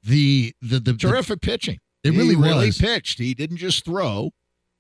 [0.02, 1.78] The the the, the Terrific pitching.
[2.02, 2.78] It really he really was.
[2.78, 3.18] pitched.
[3.18, 4.30] He didn't just throw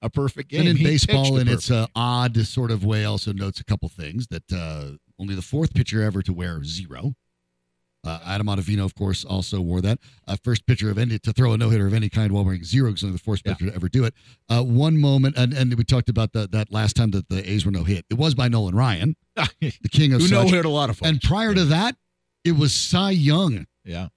[0.00, 0.60] a perfect game.
[0.60, 3.64] and in He baseball, in its perfect uh, odd sort of way, also notes a
[3.64, 7.14] couple things that uh, only the fourth pitcher ever to wear zero.
[8.02, 9.98] Uh, Adam Ottavino, of course, also wore that.
[10.26, 12.64] Uh, first pitcher of any to throw a no hitter of any kind while wearing
[12.64, 13.52] zero, because only the fourth Yeah.
[13.54, 14.14] pitcher to ever do it.
[14.48, 17.66] Uh, one moment, and, and we talked about the, that last time that the A's
[17.66, 18.06] were no hit.
[18.08, 21.08] It was by Nolan Ryan, the king of Who no hit a lot of folks.
[21.10, 21.96] And prior to that,
[22.44, 23.66] it was Cy Young.
[23.84, 24.08] yeah.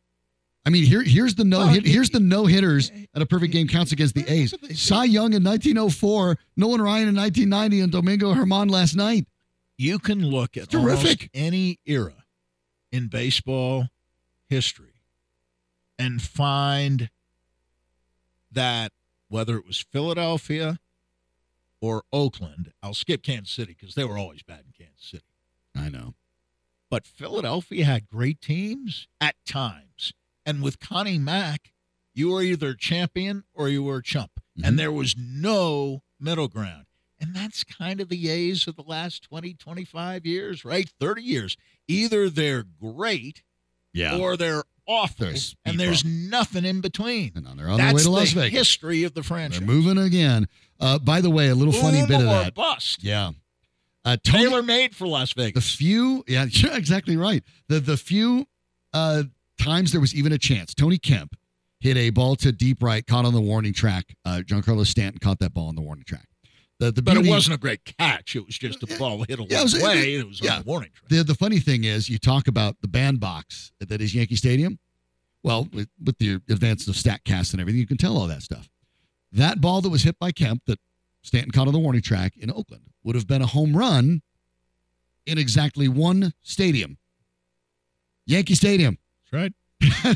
[0.65, 1.85] I mean, here here's the no Well, hit.
[1.85, 4.53] he- Here's the no hitters at a perfect game counts against the A's.
[4.53, 4.73] what they say.
[4.75, 9.27] Cy Young in 1904, Nolan Ryan in 1990, and Domingo German last night.
[9.77, 11.29] You can look at Terrific.
[11.33, 12.13] any era
[12.93, 13.88] in baseball
[14.47, 15.01] history
[15.97, 17.10] and find
[18.51, 18.91] that
[19.29, 20.79] whether it was Philadelphia
[21.82, 25.23] or Oakland, I'll skip Kansas City because they were always bad in Kansas City.
[25.75, 26.13] I know.
[26.91, 30.13] But Philadelphia had great teams at times.
[30.45, 31.73] And with Connie Mack,
[32.13, 34.39] you were either champion or you were a chump.
[34.56, 34.67] Mhm.
[34.67, 36.86] And there was no middle ground.
[37.19, 40.88] And that's kind of the A's of the last 20, 25 years, right?
[40.99, 41.58] 30 years.
[41.87, 43.43] Either they're great
[43.93, 44.17] Yeah.
[44.17, 45.31] or they're awful.
[45.65, 47.31] And there's nothing in between.
[47.35, 48.57] and on, they're on their way to the Las Vegas.
[48.57, 49.59] history of the franchise.
[49.59, 50.47] They're moving again.
[50.79, 52.55] Uh, by the way, a little funny Boom bit of that.
[52.55, 53.03] bust.
[53.03, 53.31] Yeah.
[54.05, 55.53] Uh, Tony, Tailor made for Las Vegas.
[55.53, 56.43] the few, yeah,
[56.73, 57.41] exactly right.
[57.69, 58.47] The the few
[58.93, 59.23] uh,
[59.57, 61.37] times there was even a chance, Tony Kemp
[61.79, 64.13] hit a ball to deep right, caught on the warning track.
[64.25, 66.27] Uh, Giancarlo Stanton caught that ball on the warning track.
[66.79, 68.36] The the but it wasn't a great catch.
[68.36, 70.15] It was just a ball hit a long Yeah, it was- it was- way.
[70.15, 70.55] It was yeah.
[70.57, 71.09] on the warning track.
[71.09, 74.79] The the funny thing is, you talk about the bandbox that is Yankee Stadium.
[75.43, 78.69] Well, with, with the advances of Statcast and everything, you can tell all that stuff.
[79.33, 80.79] That ball that was hit by Kemp that
[81.21, 84.21] Stanton caught on the warning track in Oakland would have been a home run
[85.25, 86.97] in exactly one stadium,
[88.25, 88.97] Yankee Stadium.
[89.31, 89.53] That's right.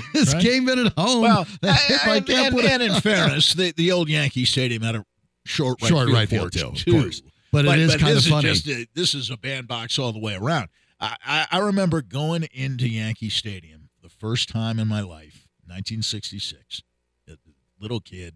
[0.13, 0.41] this Right.
[0.43, 1.21] came in at home.
[1.21, 4.81] Well, that hit by and, Kemp and- and in fairness, the, the old Yankee Stadium
[4.83, 5.05] had a
[5.47, 7.21] short right Short field right field, too, of course.
[7.51, 8.49] but it But, is but kind of funny.
[8.49, 10.69] is just a, this is a bandbox all the way around.
[10.99, 16.81] I, I, I remember going into Yankee Stadium the first time in my life, 1966.
[17.29, 17.33] A
[17.79, 18.33] little kid,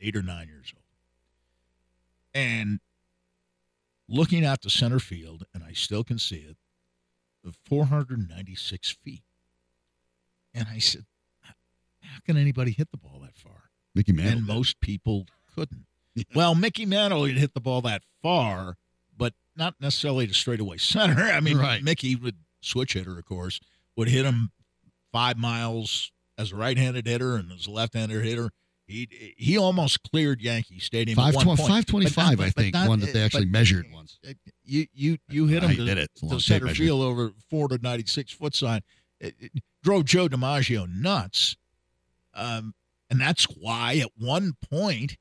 [0.00, 0.84] eight or nine years old,
[2.34, 2.80] and
[4.08, 6.56] looking out to center field, and I still can see it,
[7.46, 9.22] of 496 feet.
[10.52, 11.06] And I said,
[12.02, 14.38] "How can anybody hit the ball that far?" Mickey Mantle.
[14.38, 15.84] and most people couldn't.
[16.34, 18.76] Well, Mickey Mantle had hit the ball that far,
[19.16, 21.22] but not necessarily to straightaway center.
[21.22, 21.82] I mean, Right.
[21.82, 23.60] Mickey would switch hitter, of course,
[23.96, 24.50] would hit him
[25.12, 28.50] five miles as a right-handed hitter and as a left-handed hitter.
[28.86, 31.34] He he almost cleared Yankee Stadium point.
[31.34, 34.18] 525, But I think, not- one that they actually measured once.
[34.64, 36.10] You you you hit I him to, did it.
[36.12, 38.80] It's a long to center field over 496 foot sign.
[39.20, 39.52] It, it
[39.84, 41.56] drove Joe DiMaggio nuts.
[42.34, 42.74] Um,
[43.08, 45.16] and that's why at one point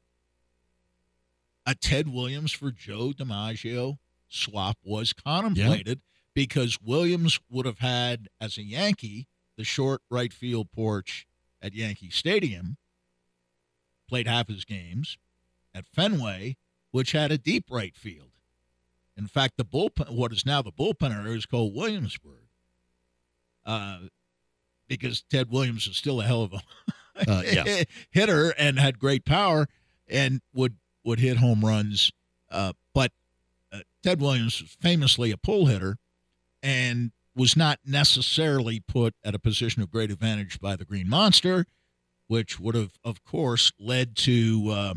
[1.69, 6.01] a Ted Williams for Joe DiMaggio swap was contemplated
[6.33, 11.27] because Williams would have had as a Yankee the short right field porch
[11.61, 12.77] at Yankee Stadium,
[14.07, 15.17] played half his games
[15.75, 16.55] at Fenway,
[16.91, 18.31] which had a deep right field.
[19.17, 22.47] In fact, the bullpen, what is now the bullpen area, is called Williamsburg,
[23.65, 23.99] uh,
[24.87, 26.61] because Ted Williams is still a hell of a
[27.27, 27.83] Uh, yeah.
[28.11, 29.67] hitter and had great power
[30.07, 32.11] and would would hit home runs.
[32.51, 33.11] Uh, but
[33.71, 35.97] uh, Ted Williams was famously a pull hitter
[36.61, 41.65] and was not necessarily put at a position of great advantage by the Green Monster,
[42.27, 44.93] which would have, of course, led to uh,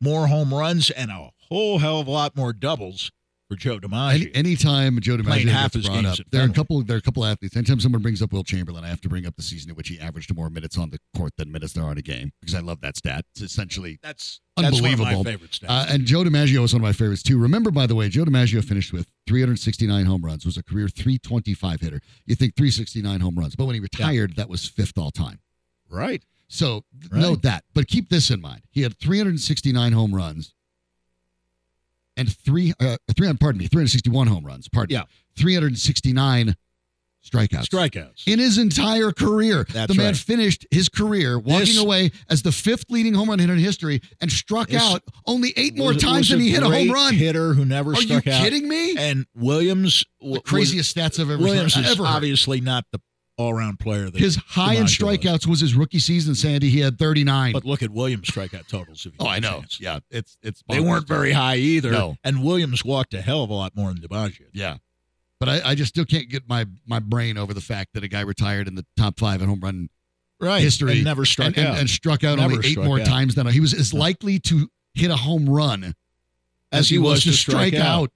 [0.00, 3.10] more home runs and a whole hell of a lot more doubles
[3.52, 4.14] for Joe DiMaggio.
[4.14, 6.82] Any, anytime Joe Playing DiMaggio half gets his brought up, there are a couple.
[6.82, 7.56] There are a couple athletes.
[7.56, 9.88] Anytime someone brings up Wilt Chamberlain, I have to bring up the season in which
[9.88, 12.54] he averaged more minutes on the court than minutes there are in a game because
[12.54, 13.24] I love that stat.
[13.32, 15.24] It's essentially that's that's one of unbelievable.
[15.24, 15.66] my favorite stats.
[15.68, 17.38] Uh, and Joe DiMaggio is one of my favorites too.
[17.38, 20.44] Remember, by the way, Joe DiMaggio finished with 369 home runs.
[20.46, 22.00] Was a career 325 hitter.
[22.26, 25.40] You think 369 home runs, but when he retired, that was fifth all time.
[25.90, 26.22] right.
[26.48, 27.20] So Right.
[27.22, 28.60] note that, but keep this in mind.
[28.70, 30.52] He had 369 home runs
[32.16, 34.68] and three, uh, 300, pardon me, 361 home runs.
[34.68, 34.94] Pardon.
[34.94, 35.04] Yeah.
[35.36, 36.54] 369
[37.24, 37.66] strikeouts.
[37.68, 38.26] Strikeouts.
[38.26, 40.16] In his entire career, That's the man right.
[40.16, 44.00] finished his career walking This- away as the fifth leading home run hitter in history
[44.20, 46.90] and struck This out only eight more Was- times was than he hit a home
[46.90, 47.14] run.
[47.14, 48.42] Hitter who never Are you struck out.
[48.42, 48.96] kidding me?
[48.96, 53.00] And Williams, the craziest stats I've was, ever, Williams is ever obviously not the
[53.42, 54.10] all-around player.
[54.10, 56.70] That His high in strikeouts was his rookie season, Sandy.
[56.70, 57.52] He had 39.
[57.52, 59.04] But look at Williams' strikeout totals.
[59.06, 59.60] If you oh, I know.
[59.60, 59.80] chance.
[59.80, 61.90] Yeah, it's it's They weren't very high either.
[61.90, 62.16] No.
[62.24, 64.46] And Williams walked a hell of a lot more than DiMaggio.
[64.52, 64.76] Yeah.
[65.40, 68.08] But I, I just still can't get my, my brain over the fact that a
[68.08, 69.88] guy retired in the top five in home run
[70.40, 70.60] Right.
[70.62, 71.78] history And never struck and, and- out.
[71.78, 73.06] and struck out Never only eight more out.
[73.06, 75.94] times than he was as likely to hit a home run
[76.72, 78.10] as he was to strike out.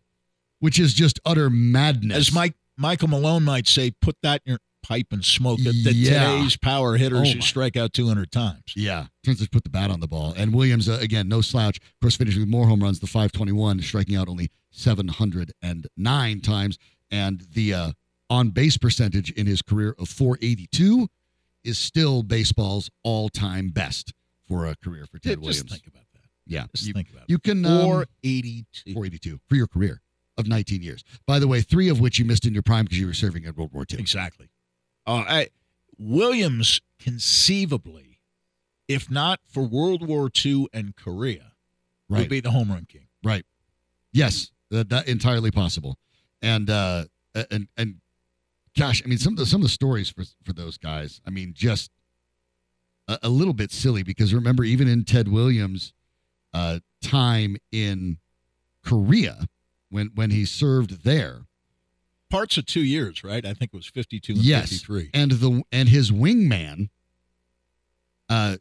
[0.61, 2.17] which is just utter madness.
[2.17, 5.85] As Mike Michael Malone might say, put that in your pipe and smoke it.
[5.85, 6.37] That Yeah.
[6.37, 8.63] today's power hitters Oh, who strike out 200 times.
[8.77, 10.33] Yeah, to put the bat on the ball.
[10.37, 11.79] And Williams, uh, again, no slouch.
[11.79, 16.79] Of course, finishing with more home runs, the 521, striking out only 709 times.
[17.11, 17.93] And the uh,
[18.31, 21.09] on base percentage in his career of 482
[21.65, 24.13] is still baseball's all time best
[24.49, 25.63] for a career for Ted Just Williams.
[25.63, 26.23] Just think about that.
[26.47, 27.43] yeah, Just you, think about you it.
[27.43, 27.65] can.
[27.65, 28.93] Um, 482.
[28.93, 30.01] 482 for your career
[30.39, 31.03] of 19 years.
[31.27, 33.45] By the way, three of which you missed in your prime because you were serving
[33.45, 33.99] in World War II.
[33.99, 34.49] Exactly.
[35.07, 35.49] Uh, I,
[35.99, 38.21] Williams conceivably,
[38.89, 41.53] if not for World War II and Korea,
[42.09, 43.09] would be the home run king.
[43.23, 43.45] Right.
[44.13, 45.99] Yes, that, that entirely possible.
[46.43, 47.05] And uh
[47.51, 47.97] and and
[48.77, 51.21] gosh, I mean some of the some of the stories for for those guys.
[51.27, 51.91] I mean just
[53.09, 55.93] a, a little bit silly because remember even in Ted Williams
[56.55, 58.19] uh time in
[58.85, 59.47] Korea
[59.91, 61.47] when when he served there
[62.29, 63.45] Parts of two years, right?
[63.47, 64.71] I think it was 52 and Yes.
[64.71, 65.11] 53.
[65.15, 66.89] and the and his wingman
[68.29, 68.57] uh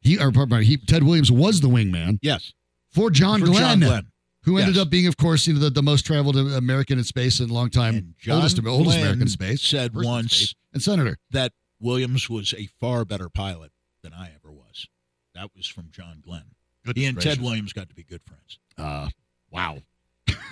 [0.00, 2.52] he or pardon he Ted Williams was the wingman Yes.
[2.90, 3.80] for John for Glenn.
[3.80, 4.06] John Glenn.
[4.42, 7.40] who ended up being, of course, you know, the, the most traveled American in space
[7.40, 11.16] and long time oldest, oldest American in space, said once space, and senator.
[11.30, 14.86] that Williams was a far better pilot than I ever was.
[15.34, 16.44] That was from John Glenn.
[16.94, 18.58] he and Ted Williams got to be good friends.
[18.76, 19.08] Uh,
[19.50, 19.78] wow.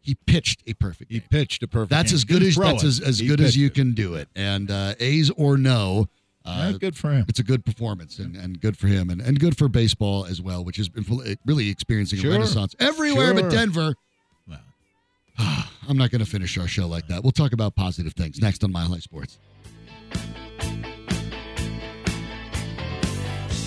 [0.00, 1.90] he pitched a perfect He pitched a perfect.
[1.90, 2.16] That's game.
[2.16, 2.86] as good as that's it.
[2.86, 3.74] as, as He good as you it.
[3.74, 4.28] can do it.
[4.34, 6.06] And uh, A's or no,
[6.46, 7.26] uh, Yeah, good for him.
[7.28, 10.40] it's a good performance and, and good for him and, and good for baseball as
[10.40, 11.04] well, which has been
[11.44, 12.30] really experiencing Sure.
[12.30, 13.94] a renaissance everywhere but Denver.
[15.38, 17.22] Well, I'm not going to finish our show like that.
[17.22, 19.38] We'll talk about positive things next on Mile High Sports.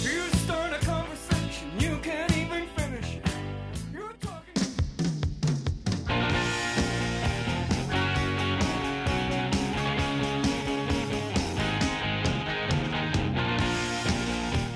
[0.03, 3.27] You start a conversation, you can't even finish it.
[3.91, 4.53] You're talking.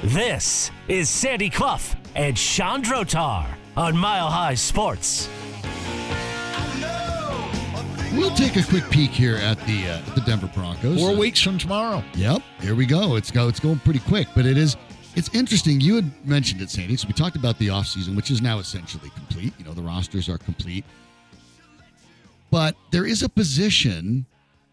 [0.04, 3.46] This is Sandy Clough and Sean Drotar
[3.78, 5.30] on Mile High Sports.
[8.16, 10.98] We'll take a quick peek here at the uh, the Denver Broncos.
[11.00, 12.04] Four Uh, weeks from tomorrow.
[12.16, 13.16] Yep, here we go.
[13.18, 13.48] It's go.
[13.50, 14.78] It's going pretty quick, but it is.
[15.16, 15.82] It's interesting.
[15.82, 16.96] You had mentioned it, Sandy.
[16.96, 19.54] So we talked about the offseason, which is now essentially complete.
[19.58, 20.86] You know, the rosters are complete,
[22.52, 24.26] but there is a position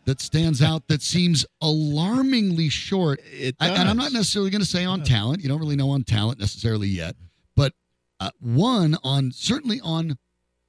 [0.05, 3.20] that stands out that seems alarmingly short.
[3.40, 5.43] And I'm not necessarily going to say on talent.
[5.43, 7.16] You don't really know on talent necessarily yet,
[7.57, 7.72] but
[8.20, 10.16] uh, one on certainly on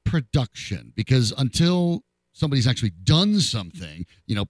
[0.05, 2.03] production because until
[2.34, 4.45] somebody's actually done something, you know,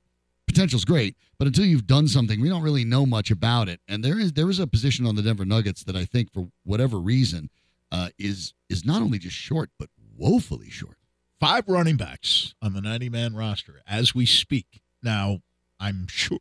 [0.48, 3.80] potential's great, but until you've done something, we don't really know much about it.
[3.88, 6.48] And there is there is a position on the Denver Nuggets that I think for
[6.64, 7.50] whatever reason
[7.92, 10.98] uh, is is not only just short but woefully short.
[11.40, 14.82] Five running backs on the 90 man roster as we speak.
[15.02, 15.40] Now,
[15.80, 16.40] I'm sure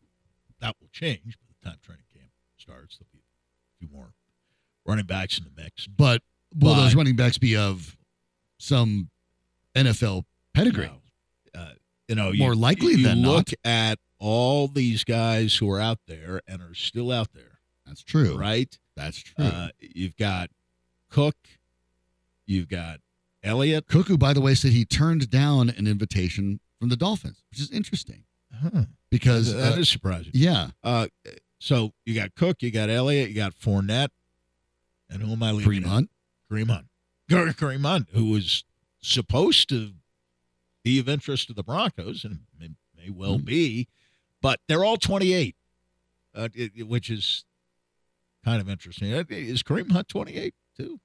[0.61, 2.99] that will change by the time training camp starts.
[2.99, 4.15] There'll be a few more
[4.87, 5.87] running backs in the mix.
[5.87, 6.23] But
[6.55, 7.97] will those running backs be of
[8.59, 9.11] some
[9.75, 10.25] NFL
[10.55, 10.87] pedigree?
[10.87, 11.02] No.
[12.13, 13.71] You know, More you, likely you than look not.
[13.73, 18.37] at all these guys who are out there and are still out there, That's true.
[18.37, 18.79] right?
[18.95, 19.43] That's true.
[19.47, 20.51] Uh, you've got
[21.09, 21.37] Cook,
[22.45, 22.99] you've got
[23.43, 23.87] Elliott.
[23.89, 27.71] Cuckoo, by the way, said he turned down an invitation from the Dolphins, which is
[27.71, 28.85] interesting Huh.
[29.11, 30.33] because That uh, is surprising.
[30.35, 31.07] yeah, Uh,
[31.61, 34.11] so you got Cook, you got Elliott, you got Fournette,
[35.09, 35.81] and who am I leaving?
[35.83, 35.91] Kareem out?
[35.91, 36.11] Hunt.
[36.53, 36.87] Kareem Hunt.
[37.31, 38.65] Kareem Kareem Hunt, who was
[39.01, 39.93] supposed to
[40.85, 43.45] be of interest to the Broncos, and may, may well Hmm.
[43.45, 43.89] be,
[44.41, 45.55] but they're all 28,
[46.35, 47.45] uh, it- it- which is
[48.45, 49.13] kind of interesting.
[49.13, 51.01] Uh, Is Kareem Hunt 28 too?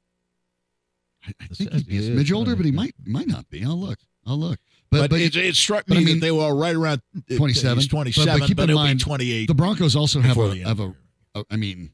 [1.23, 3.49] I, I That's- think he'd be a yeah, smidge older, but he might might not
[3.49, 3.63] be.
[3.63, 3.99] I'll look.
[4.25, 4.59] I'll look.
[4.89, 7.01] But, But but, it, it struck but me I mean- that they were right around
[7.15, 7.75] uh, 27.
[7.77, 10.57] But- but 27, but, keep in he'll mind, 28 the Broncos also have before a
[10.59, 11.43] have of a, the year.
[11.49, 11.53] a.
[11.53, 11.91] I mean,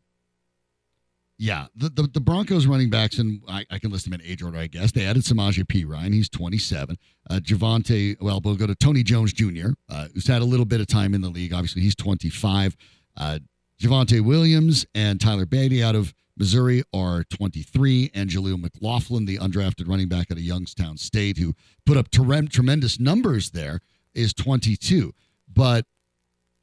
[1.43, 4.41] yeah, the, the the Broncos running backs, and I, I can list them in age
[4.41, 4.93] order, I guess.
[4.93, 6.13] They added Samaje Perine.
[6.13, 6.97] He's 27.
[7.29, 10.79] Uh, Javonte, well, we'll go to Tony Jones Jr., uh, who's had a little bit
[10.79, 11.51] of time in the league.
[11.51, 12.77] Obviously, he's 25.
[13.17, 13.39] Uh,
[13.77, 18.11] Javonte Williams and Tyler Badie out of Missouri are 23.
[18.13, 22.47] And Jaleel McLaughlin, the undrafted running back out of Youngstown State, who put up trem-
[22.47, 23.81] tremendous numbers there,
[24.13, 25.13] is 22.
[25.53, 25.85] But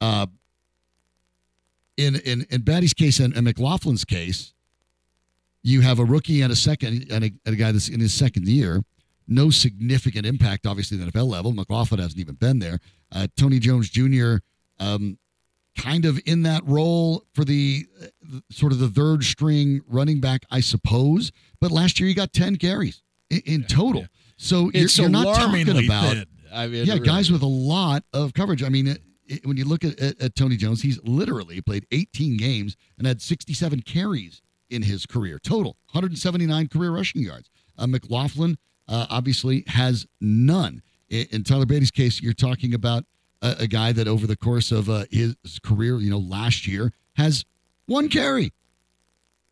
[0.01, 0.25] uh,
[1.97, 4.55] in in in Badie's case and, and McLaughlin's case,
[5.63, 8.13] you have a rookie and a second and a, and a guy that's in his
[8.13, 8.81] second year.
[9.27, 11.51] No significant impact, obviously, at the NFL level.
[11.53, 12.79] McLaughlin hasn't even been there.
[13.11, 14.37] Uh, Tony Jones Jr.
[14.79, 15.17] Um,
[15.77, 20.41] kind of in that role for the uh, sort of the third string running back,
[20.51, 21.31] I suppose.
[21.61, 24.01] But last year he got ten carries in, in total.
[24.01, 24.07] yeah.
[24.37, 26.17] So you're, you're not talking about.
[26.53, 27.05] I mean, yeah, really.
[27.05, 28.63] guys with a lot of coverage.
[28.63, 31.85] I mean, it, it- when you look at, at, at Tony Jones, he's literally played
[31.91, 34.41] 18 games and had 67 carries
[34.71, 37.49] in his career total, 179 career rushing yards.
[37.77, 38.57] Uh, McLaughlin
[38.87, 40.81] uh, obviously has none.
[41.09, 43.05] In, in Tyler Badie's case, you're talking about
[43.41, 46.91] a, a guy that over the course of uh, his career, you know, last year
[47.15, 47.45] has
[47.85, 48.53] one carry.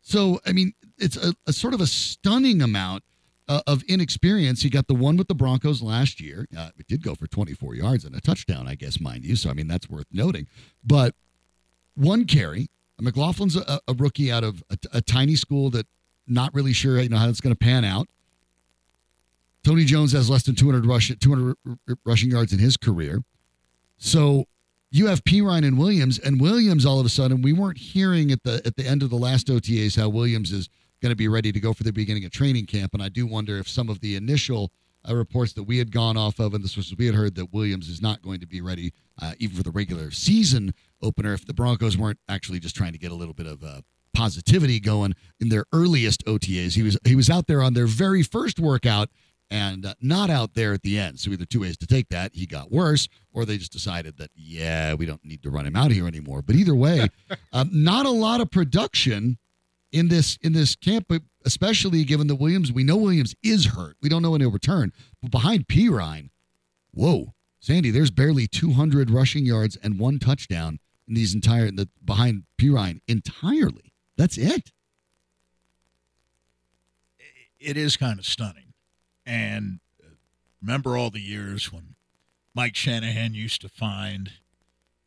[0.02, 3.04] So, I mean, it's a, a sort of a stunning amount
[3.48, 4.62] uh, of inexperience.
[4.62, 6.46] He got the one with the Broncos last year.
[6.56, 9.36] Uh, it did go for 24 yards and a touchdown, I guess, mind you.
[9.36, 10.46] So, I mean, that's worth noting.
[10.84, 11.14] But
[11.94, 12.68] one carry.
[13.00, 15.86] McLaughlin's a, a rookie out of a, a tiny school that
[16.26, 18.08] not really sure you know how it's going to pan out.
[19.62, 23.22] Tony Jones has less than 200 rush 200 r- rushing yards in his career.
[23.98, 24.46] So
[24.90, 28.42] you have Perine and Williams, and Williams all of a sudden we weren't hearing at
[28.42, 30.68] the at the end of the last OTAs how Williams is
[31.02, 33.26] going to be ready to go for the beginning of training camp, and I do
[33.26, 34.70] wonder if some of the initial
[35.08, 37.52] uh, reports that we had gone off of and the sources we had heard that
[37.52, 41.46] Williams is not going to be ready uh, even for the regular season opener if
[41.46, 43.80] the Broncos weren't actually just trying to get a little bit of uh,
[44.14, 46.74] positivity going in their earliest OTAs.
[46.74, 49.08] He was he was out there on their very first workout
[49.50, 51.18] and uh, not out there at the end.
[51.18, 52.32] So either two ways to take that.
[52.34, 55.76] He got worse, or they just decided that yeah, we don't need to run him
[55.76, 56.42] out here anymore.
[56.42, 57.08] But either way,
[57.52, 59.38] um, not a lot of production
[59.92, 63.96] in this in this camp, but especially given that Williams, we know Williams is hurt.
[64.02, 64.92] We don't know when he'll return.
[65.22, 66.30] But behind Perine,
[66.92, 70.78] whoa, Sandy, there's barely 200 rushing yards and one touchdown
[71.16, 73.92] these entire the behind Perine entirely.
[74.16, 74.70] That's it.
[77.60, 78.72] it is kind of stunning.
[79.26, 79.80] And
[80.60, 81.94] remember all the years when
[82.54, 84.32] Mike Shanahan used to find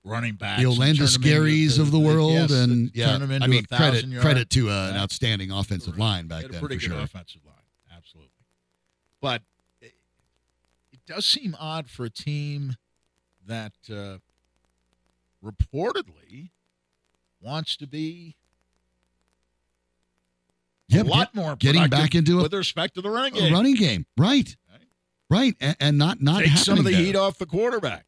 [0.05, 3.15] running backs, the and Orlando turn them into Scaries of the world, yes, and yeah,
[3.15, 6.59] I mean a credit 1,000 credit to uh, an outstanding offensive line back then a
[6.59, 7.03] pretty for good sure.
[7.03, 7.55] offensive line,
[7.95, 8.29] absolutely.
[9.19, 9.41] But
[9.81, 9.93] it,
[10.91, 12.75] it does seem odd for a team
[13.45, 14.17] that uh,
[15.43, 16.51] reportedly
[17.41, 18.35] wants to be
[20.87, 23.51] Yeah, a lot more getting back into a- with respect to the running game.
[23.53, 24.55] running game, right?
[24.71, 24.81] Right.
[25.29, 27.01] right, and, and not not Take some of the there.
[27.01, 28.05] heat off the quarterback.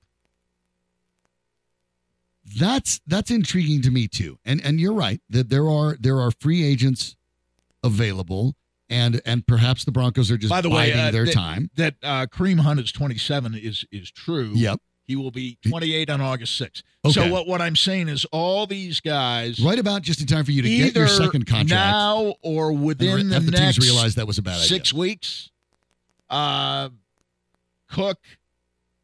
[2.58, 4.38] That's that's intriguing to me too.
[4.46, 7.16] And and you're right that there are there are free agents
[7.84, 8.56] available,
[8.90, 11.72] and and perhaps the Broncos are just By the way, uh, their that- time.
[11.76, 14.52] That uh, Kareem Hunt is 27 is is true.
[14.54, 14.80] Yep.
[15.08, 16.82] He will be 28 on August 6th.
[17.06, 17.14] Okay.
[17.14, 20.52] So what, what I'm saying is all these guys Right about just in time for
[20.52, 21.70] you to get your second contract.
[21.70, 24.68] now or within the the next teams realize that was a bad idea.
[24.68, 25.52] six weeks.
[26.30, 26.90] Uh,
[27.90, 28.18] Cook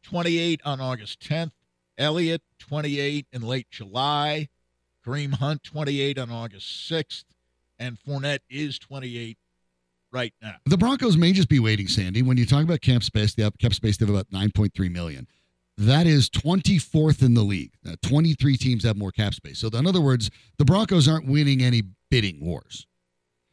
[0.02, 1.52] 28 on August 10th.
[1.98, 4.48] Elliott 28 in late July.
[5.06, 7.24] Kareem Hunt 28 on August 6th.
[7.78, 9.38] And Fournette is 28
[10.12, 10.54] right now.
[10.66, 12.22] The Broncos may just be waiting, Sandy.
[12.22, 13.96] When you talk about cap space, they have cap space.
[13.96, 15.26] They have about nine point three million.
[15.82, 17.72] That is twenty fourth in the league.
[18.02, 19.58] Twenty three teams have more cap space.
[19.58, 22.86] So in other words, the Broncos aren't winning any bidding wars.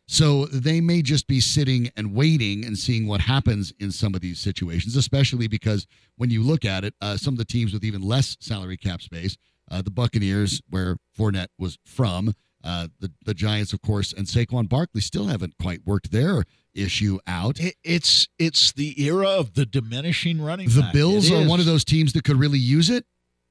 [0.07, 4.21] So they may just be sitting and waiting and seeing what happens in some of
[4.21, 7.83] these situations, especially because when you look at it, uh, some of the teams with
[7.83, 9.37] even less salary cap space,
[9.71, 14.67] uh, the Buccaneers, where Fournette was from, uh, the the Giants, of course, and Saquon
[14.67, 16.43] Barkley still haven't quite worked their
[16.73, 17.59] issue out.
[17.59, 20.93] It, it's it's the era of the diminishing running The back.
[20.93, 21.47] Bills It are is.
[21.47, 23.05] one of those teams that could really use it.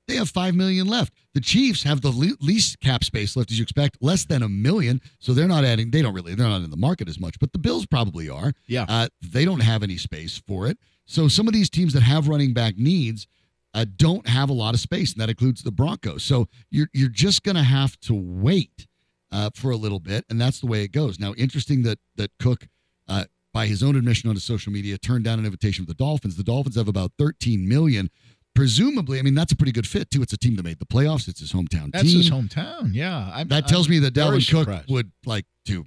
[0.06, 1.12] They have five million left.
[1.34, 4.48] The Chiefs have the le- least cap space left, as you expect, less than a
[4.48, 5.02] million.
[5.18, 5.90] So they're not adding.
[5.90, 6.34] They don't really.
[6.34, 7.38] They're not in the market as much.
[7.38, 8.52] But the Bills probably are.
[8.66, 8.86] Yeah.
[8.88, 10.78] Uh, they don't have any space for it.
[11.04, 13.26] So some of these teams that have running back needs
[13.74, 16.24] uh, don't have a lot of space, and that includes the Broncos.
[16.24, 18.86] So you're you're just going to have to wait
[19.32, 21.18] uh, for a little bit, and that's the way it goes.
[21.18, 22.68] Now, interesting that that Cook,
[23.08, 26.02] uh, by his own admission on his social media, turned down an invitation with the
[26.02, 26.36] Dolphins.
[26.36, 28.10] The Dolphins have about 13 million.
[28.54, 30.20] Presumably, I mean that's a pretty good fit too.
[30.22, 31.28] It's a team that made the playoffs.
[31.28, 32.16] It's his hometown That's team.
[32.18, 32.90] his hometown.
[32.92, 33.30] Yeah.
[33.32, 35.84] I'm, that tells I'm me that Dalvin Cook would like to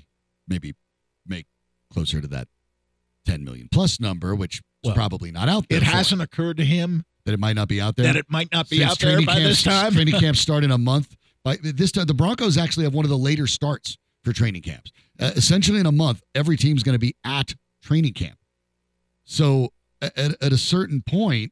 [0.48, 0.74] maybe
[1.28, 1.48] make
[1.92, 2.48] closer to that
[3.26, 5.80] 10 million plus number, which is Well, probably not out there.
[5.80, 8.06] It hasn't occurred to him that it might not be out there.
[8.06, 9.92] that it might not be Since out there by camps- this time.
[9.94, 11.16] Training camps start in a month.
[11.44, 14.92] By this time, the Broncos actually have one of the later starts for training camps.
[15.20, 18.38] Uh, essentially, in a month, every team's going to be at training camp.
[19.24, 19.72] So,
[20.02, 21.52] at, at a certain point,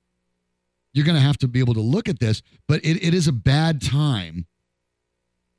[0.93, 2.41] you're going to have to be able to look at this.
[2.67, 4.45] But it, it is a bad time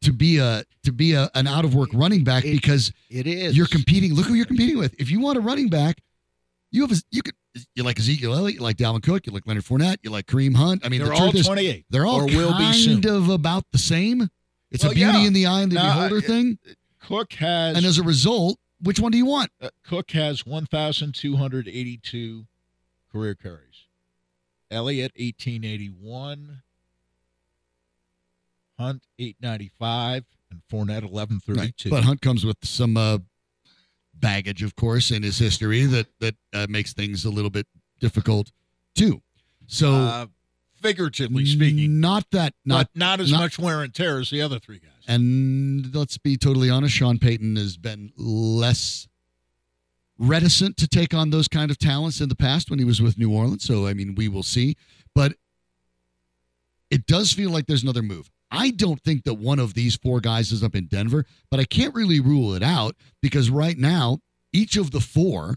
[0.03, 3.27] to be a to be a, an out of work running back It- because it
[3.27, 3.57] is.
[3.57, 4.15] you're competing.
[4.15, 4.95] Look who you're competing with.
[4.99, 5.99] If you want a running back,
[6.71, 7.35] you have a, you could
[7.75, 10.55] you like Ezekiel Elliott, you like Dalvin Cook, you like Leonard Fournette, you like Kareem
[10.57, 10.85] Hunt.
[10.85, 11.87] I mean, They're the all truth is, 28.
[11.91, 13.09] they're all or will be kind soon.
[13.09, 14.29] of about the same.
[14.71, 15.27] It's Well, a beauty yeah.
[15.27, 16.59] in the eye and the Now, beholder I- thing.
[17.01, 19.51] Cook has And as a result, which one do you want?
[19.61, 22.47] uh, Cook has 1,282
[23.11, 23.87] career carries.
[24.71, 26.63] Elliott 1881.
[28.79, 31.91] Hunt 895 and Fournette 1132.
[31.91, 33.19] But Hunt comes with some uh,
[34.21, 37.67] baggage, of course, in his history that that uh, makes things a little bit
[38.01, 38.53] difficult
[38.95, 39.23] too.
[39.67, 40.27] So, uh,
[40.81, 44.43] figuratively speaking, not that not not not as not- much wear and tear as the
[44.43, 44.91] other three guys.
[45.07, 49.09] And let's be totally honest, Sean Payton has been less
[50.19, 53.19] reticent to take on those kind of talents in the past when he was with
[53.19, 53.65] New Orleans.
[53.65, 54.77] So, I mean, we will see.
[55.15, 55.33] But
[56.91, 58.31] it does feel like there's another move.
[58.51, 61.65] I don't think that one of these four guys is up in Denver, but I
[61.65, 64.19] can't really rule it out because right now,
[64.53, 65.57] each of the four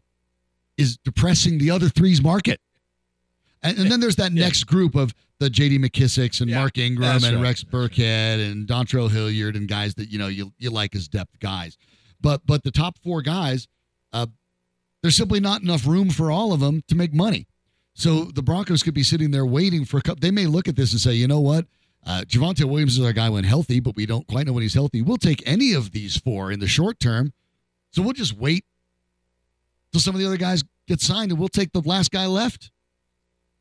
[0.77, 2.59] is depressing the other three's market.
[3.63, 4.41] And, and then there's that Yeah.
[4.45, 5.79] next group of the J.D.
[5.79, 7.63] McKissicks and Yeah, Mark Ingram and right, Rex.
[7.63, 11.77] Burkhead and Dontrell Hilliard and guys that you know you you like as depth guys.
[12.21, 13.67] But but the top four guys,
[14.11, 14.27] uh,
[15.01, 17.47] there's simply not enough room for all of them to make money.
[17.95, 20.19] So the Broncos could be sitting there waiting for a couple.
[20.21, 21.65] They may look at this and say, you know what,
[22.05, 24.73] uh, Javonte Williams is our guy when healthy, but we don't quite know when he's
[24.73, 25.01] healthy.
[25.01, 27.33] We'll take any of these four in the short term.
[27.91, 28.65] So we'll just wait
[29.91, 32.71] till some of the other guys get signed, and we'll take the last guy left.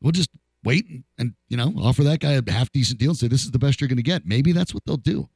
[0.01, 0.29] We'll just
[0.63, 3.43] wait and, and you know offer that guy a half decent deal and say this
[3.43, 4.25] is the best you're going to get.
[4.25, 5.29] Maybe that's what they'll do.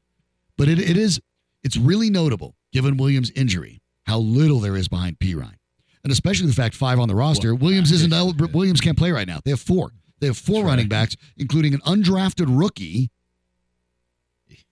[0.58, 1.22] But it, it is
[1.64, 5.58] it's really notable given Williams' injury how little there is behind Perine,
[6.04, 7.54] and especially the fact five on the roster.
[7.54, 8.12] Well, Williams isn't
[8.54, 9.40] Williams can't play right now.
[9.44, 9.92] They have four.
[10.20, 10.90] They have four That's running right.
[10.90, 13.12] backs, including an undrafted rookie.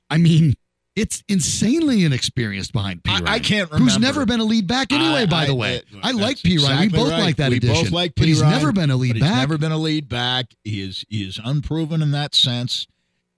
[0.09, 0.53] I mean,
[0.95, 3.27] it's insanely inexperienced behind P I- Ryan.
[3.27, 5.81] I can't Who's never been a lead back anyway, I- by I- the way.
[6.01, 6.79] I like Perine.
[6.81, 7.19] We both right.
[7.21, 7.85] like that we addition.
[7.85, 8.21] both like P.
[8.21, 9.29] but he's Ryan, never been a lead back.
[9.29, 10.55] He's never been a lead back.
[10.63, 12.87] He is he is unproven in that sense,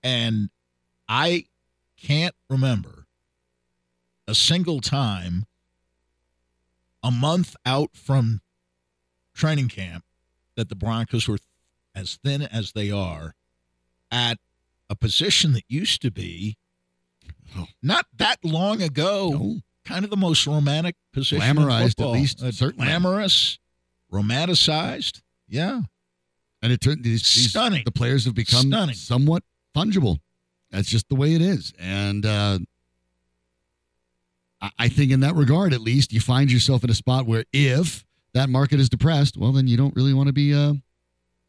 [0.02, 0.50] and
[1.08, 1.46] I
[2.00, 3.06] can't remember
[4.28, 5.46] a single time
[7.02, 8.40] a month out from
[9.34, 10.04] training camp
[10.56, 11.38] that the Broncos were
[11.98, 13.34] as thin as they are
[14.10, 14.38] at
[14.88, 16.56] a position that used to be
[17.56, 17.66] Oh.
[17.82, 19.60] not that long ago No.
[19.84, 22.86] kind of the most romantic position Glamorized, at least, Uh, certainly.
[22.86, 23.58] glamorous
[24.12, 25.82] romanticized Yeah.
[26.62, 27.82] And it turned these, these Stunning.
[27.84, 28.94] the players have become Stunning.
[28.96, 29.44] somewhat
[29.74, 30.18] fungible.
[30.70, 31.72] That's just the way it is.
[31.78, 32.58] And uh,
[34.60, 37.44] I, I think in that regard, at least, you find yourself in a spot where
[37.52, 40.74] if that market is depressed, well, then you don't really want to be uh,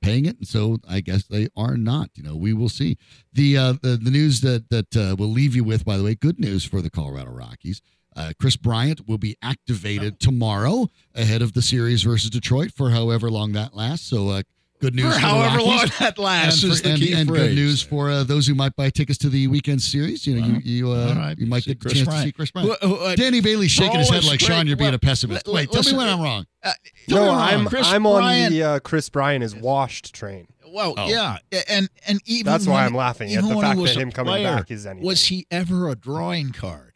[0.02, 0.38] paying it.
[0.38, 2.10] And so I guess they are not.
[2.16, 2.98] You know, we will see.
[3.34, 6.16] The uh, the, the news that that uh, we'll leave you with, by the way,
[6.16, 7.82] good news for the Colorado Rockies.
[8.16, 13.30] Uh, Kris Bryant will be activated tomorrow ahead of the series versus Detroit for however
[13.30, 14.10] long that lasts.
[14.10, 14.42] So, uh,
[14.80, 17.56] good news For for, however long that lasts and, for- the and- key and good
[17.56, 20.26] news for uh, those who might buy tickets to the weekend series.
[20.26, 21.38] You know, Well, you you, uh, all right.
[21.38, 22.24] you might See get the Kris chance Bryant.
[22.24, 22.78] to see Kris Bryant.
[22.84, 24.40] Who- who- uh, Danny Bailey shaking his head like.
[24.40, 25.48] Sean, you're being Well, a pessimist.
[25.48, 26.46] li- Wait, tell listen, me when I'm wrong.
[26.64, 26.74] uh,
[27.08, 30.48] Tell me No, I'm Kris I'm on Bryant- the uh, Kris Bryan is washed train.
[30.72, 31.10] Well, Oh.
[31.10, 33.92] yeah, and and even That's why I'm laughing at even the when he fact was
[33.96, 35.06] that a him coming back is anything.
[35.06, 36.89] Was he ever a drawing card?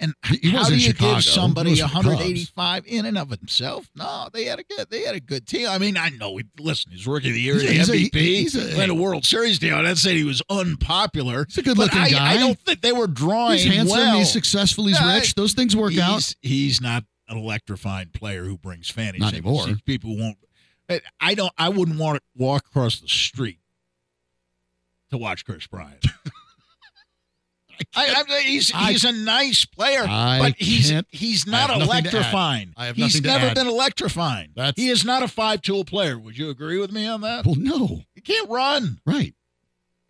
[0.00, 1.14] And He- he how do you Chicago.
[1.14, 2.06] give somebody was with the Cubs.
[2.06, 3.90] 185 in and of himself?
[3.96, 5.66] No, they had a good they had a good team.
[5.68, 6.36] I mean, I know.
[6.36, 8.90] He, listen, he's rookie of the year, He's the he's a- MVP, he's a- won
[8.90, 9.74] a World Series deal.
[9.74, 11.46] I'd say he was unpopular.
[11.46, 12.32] He's a good-looking I, guy.
[12.34, 13.98] I don't think they were drawing He's handsome.
[13.98, 14.18] well.
[14.18, 14.86] He's successful.
[14.86, 15.34] He's rich.
[15.34, 16.32] Those things work he's, out.
[16.42, 19.18] He's not an electrifying player who brings fantasy.
[19.18, 19.66] Not anymore.
[19.84, 20.38] People won't.
[20.88, 21.52] I- I don't.
[21.58, 23.58] I wouldn't want to walk across the street
[25.10, 26.06] to watch Kris Bryant.
[27.94, 31.92] I, I, he's I- he's a nice player, but he's he's not have nothing to
[31.94, 32.04] add.
[32.14, 32.72] electrifying.
[32.76, 33.54] I have he's never add.
[33.54, 34.50] been electrifying.
[34.54, 36.18] That's- he is not a five tool player.
[36.18, 37.44] Would you agree with me on that?
[37.46, 38.98] Well, no, He can't run.
[39.06, 39.34] right.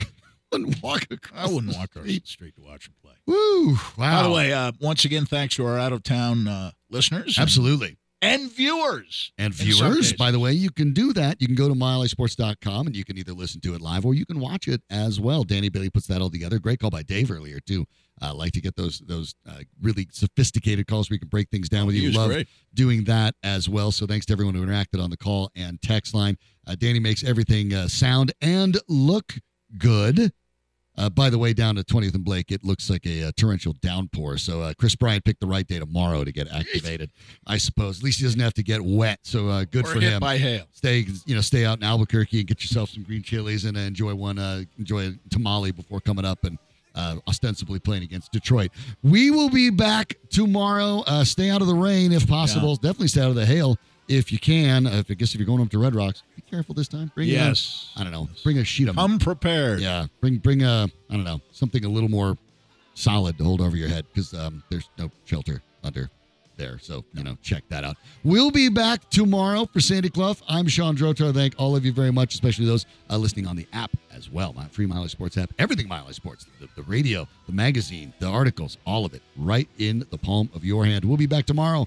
[0.53, 3.13] Wouldn't walk across I wouldn't walk across the street to watch him play.
[3.27, 3.75] Woo!
[3.75, 4.23] Wow.
[4.23, 7.99] By the way, uh, once again, thanks to our out of town uh, listeners, absolutely.
[8.21, 9.33] And viewers.
[9.39, 11.41] And viewers, by the way, you can do that.
[11.41, 14.27] You can go to milesports.com and you can either listen to it live or you
[14.27, 15.45] can watch it as well.
[15.45, 16.59] Danny Bailey puts that all together.
[16.59, 17.87] Great call by Dave earlier, too.
[18.21, 21.69] Uh, like to get those those uh, really sophisticated calls where you can break things
[21.69, 22.11] down with you.
[22.11, 22.49] Love great.
[22.75, 23.93] doing that as well.
[23.93, 26.37] So thanks to everyone who interacted on the call and text line.
[26.67, 29.35] Uh, Danny makes everything uh, sound and look
[29.79, 30.33] good.
[30.99, 33.73] Uh, by the way, down at 20th and Blake, it looks like a, uh torrential
[33.81, 34.37] downpour.
[34.37, 37.11] So uh, Kris Bryant picked the right day tomorrow to get activated,
[37.47, 37.99] I suppose.
[37.99, 39.21] At least he doesn't have to get wet.
[39.23, 40.19] So uh, good or for him.
[40.19, 40.65] by hail.
[40.73, 43.81] stay, you know, stay out in Albuquerque and get yourself some green chilies and uh,
[43.81, 46.59] enjoy one, uh, enjoy a tamale before coming up and
[46.97, 48.73] uh, ostensibly playing against Detroit.
[49.05, 51.05] We will be back tomorrow.
[51.07, 52.75] Uh, stay out of the rain if possible.
[52.75, 53.77] Definitely stay out of the hail
[54.09, 54.87] if you can.
[54.87, 57.11] If I guess if you're going up to Red Rocks, be careful this time.
[57.15, 57.93] Bring Yes.
[57.97, 58.29] I don't know.
[58.43, 59.81] Bring a sheet of Come prepared.
[59.81, 60.07] yeah.
[60.21, 62.37] Bring bring a I don't know something a little more
[62.95, 66.11] solid to hold over your head because um, there's no shelter under
[66.57, 66.79] there.
[66.81, 67.97] So you know check that out.
[68.25, 70.37] We'll be back tomorrow for Sandy Clough.
[70.49, 71.33] I'm Sean Drotar.
[71.33, 74.53] Thank all of you very much, especially those uh, listening on the app as well.
[74.55, 75.53] My free Mile High Sports app.
[75.61, 76.47] Everything Mile High Sports.
[76.61, 80.65] The, the radio, the magazine, the articles, all of it right in the palm of
[80.65, 81.05] your hand.
[81.05, 81.87] We'll be back tomorrow.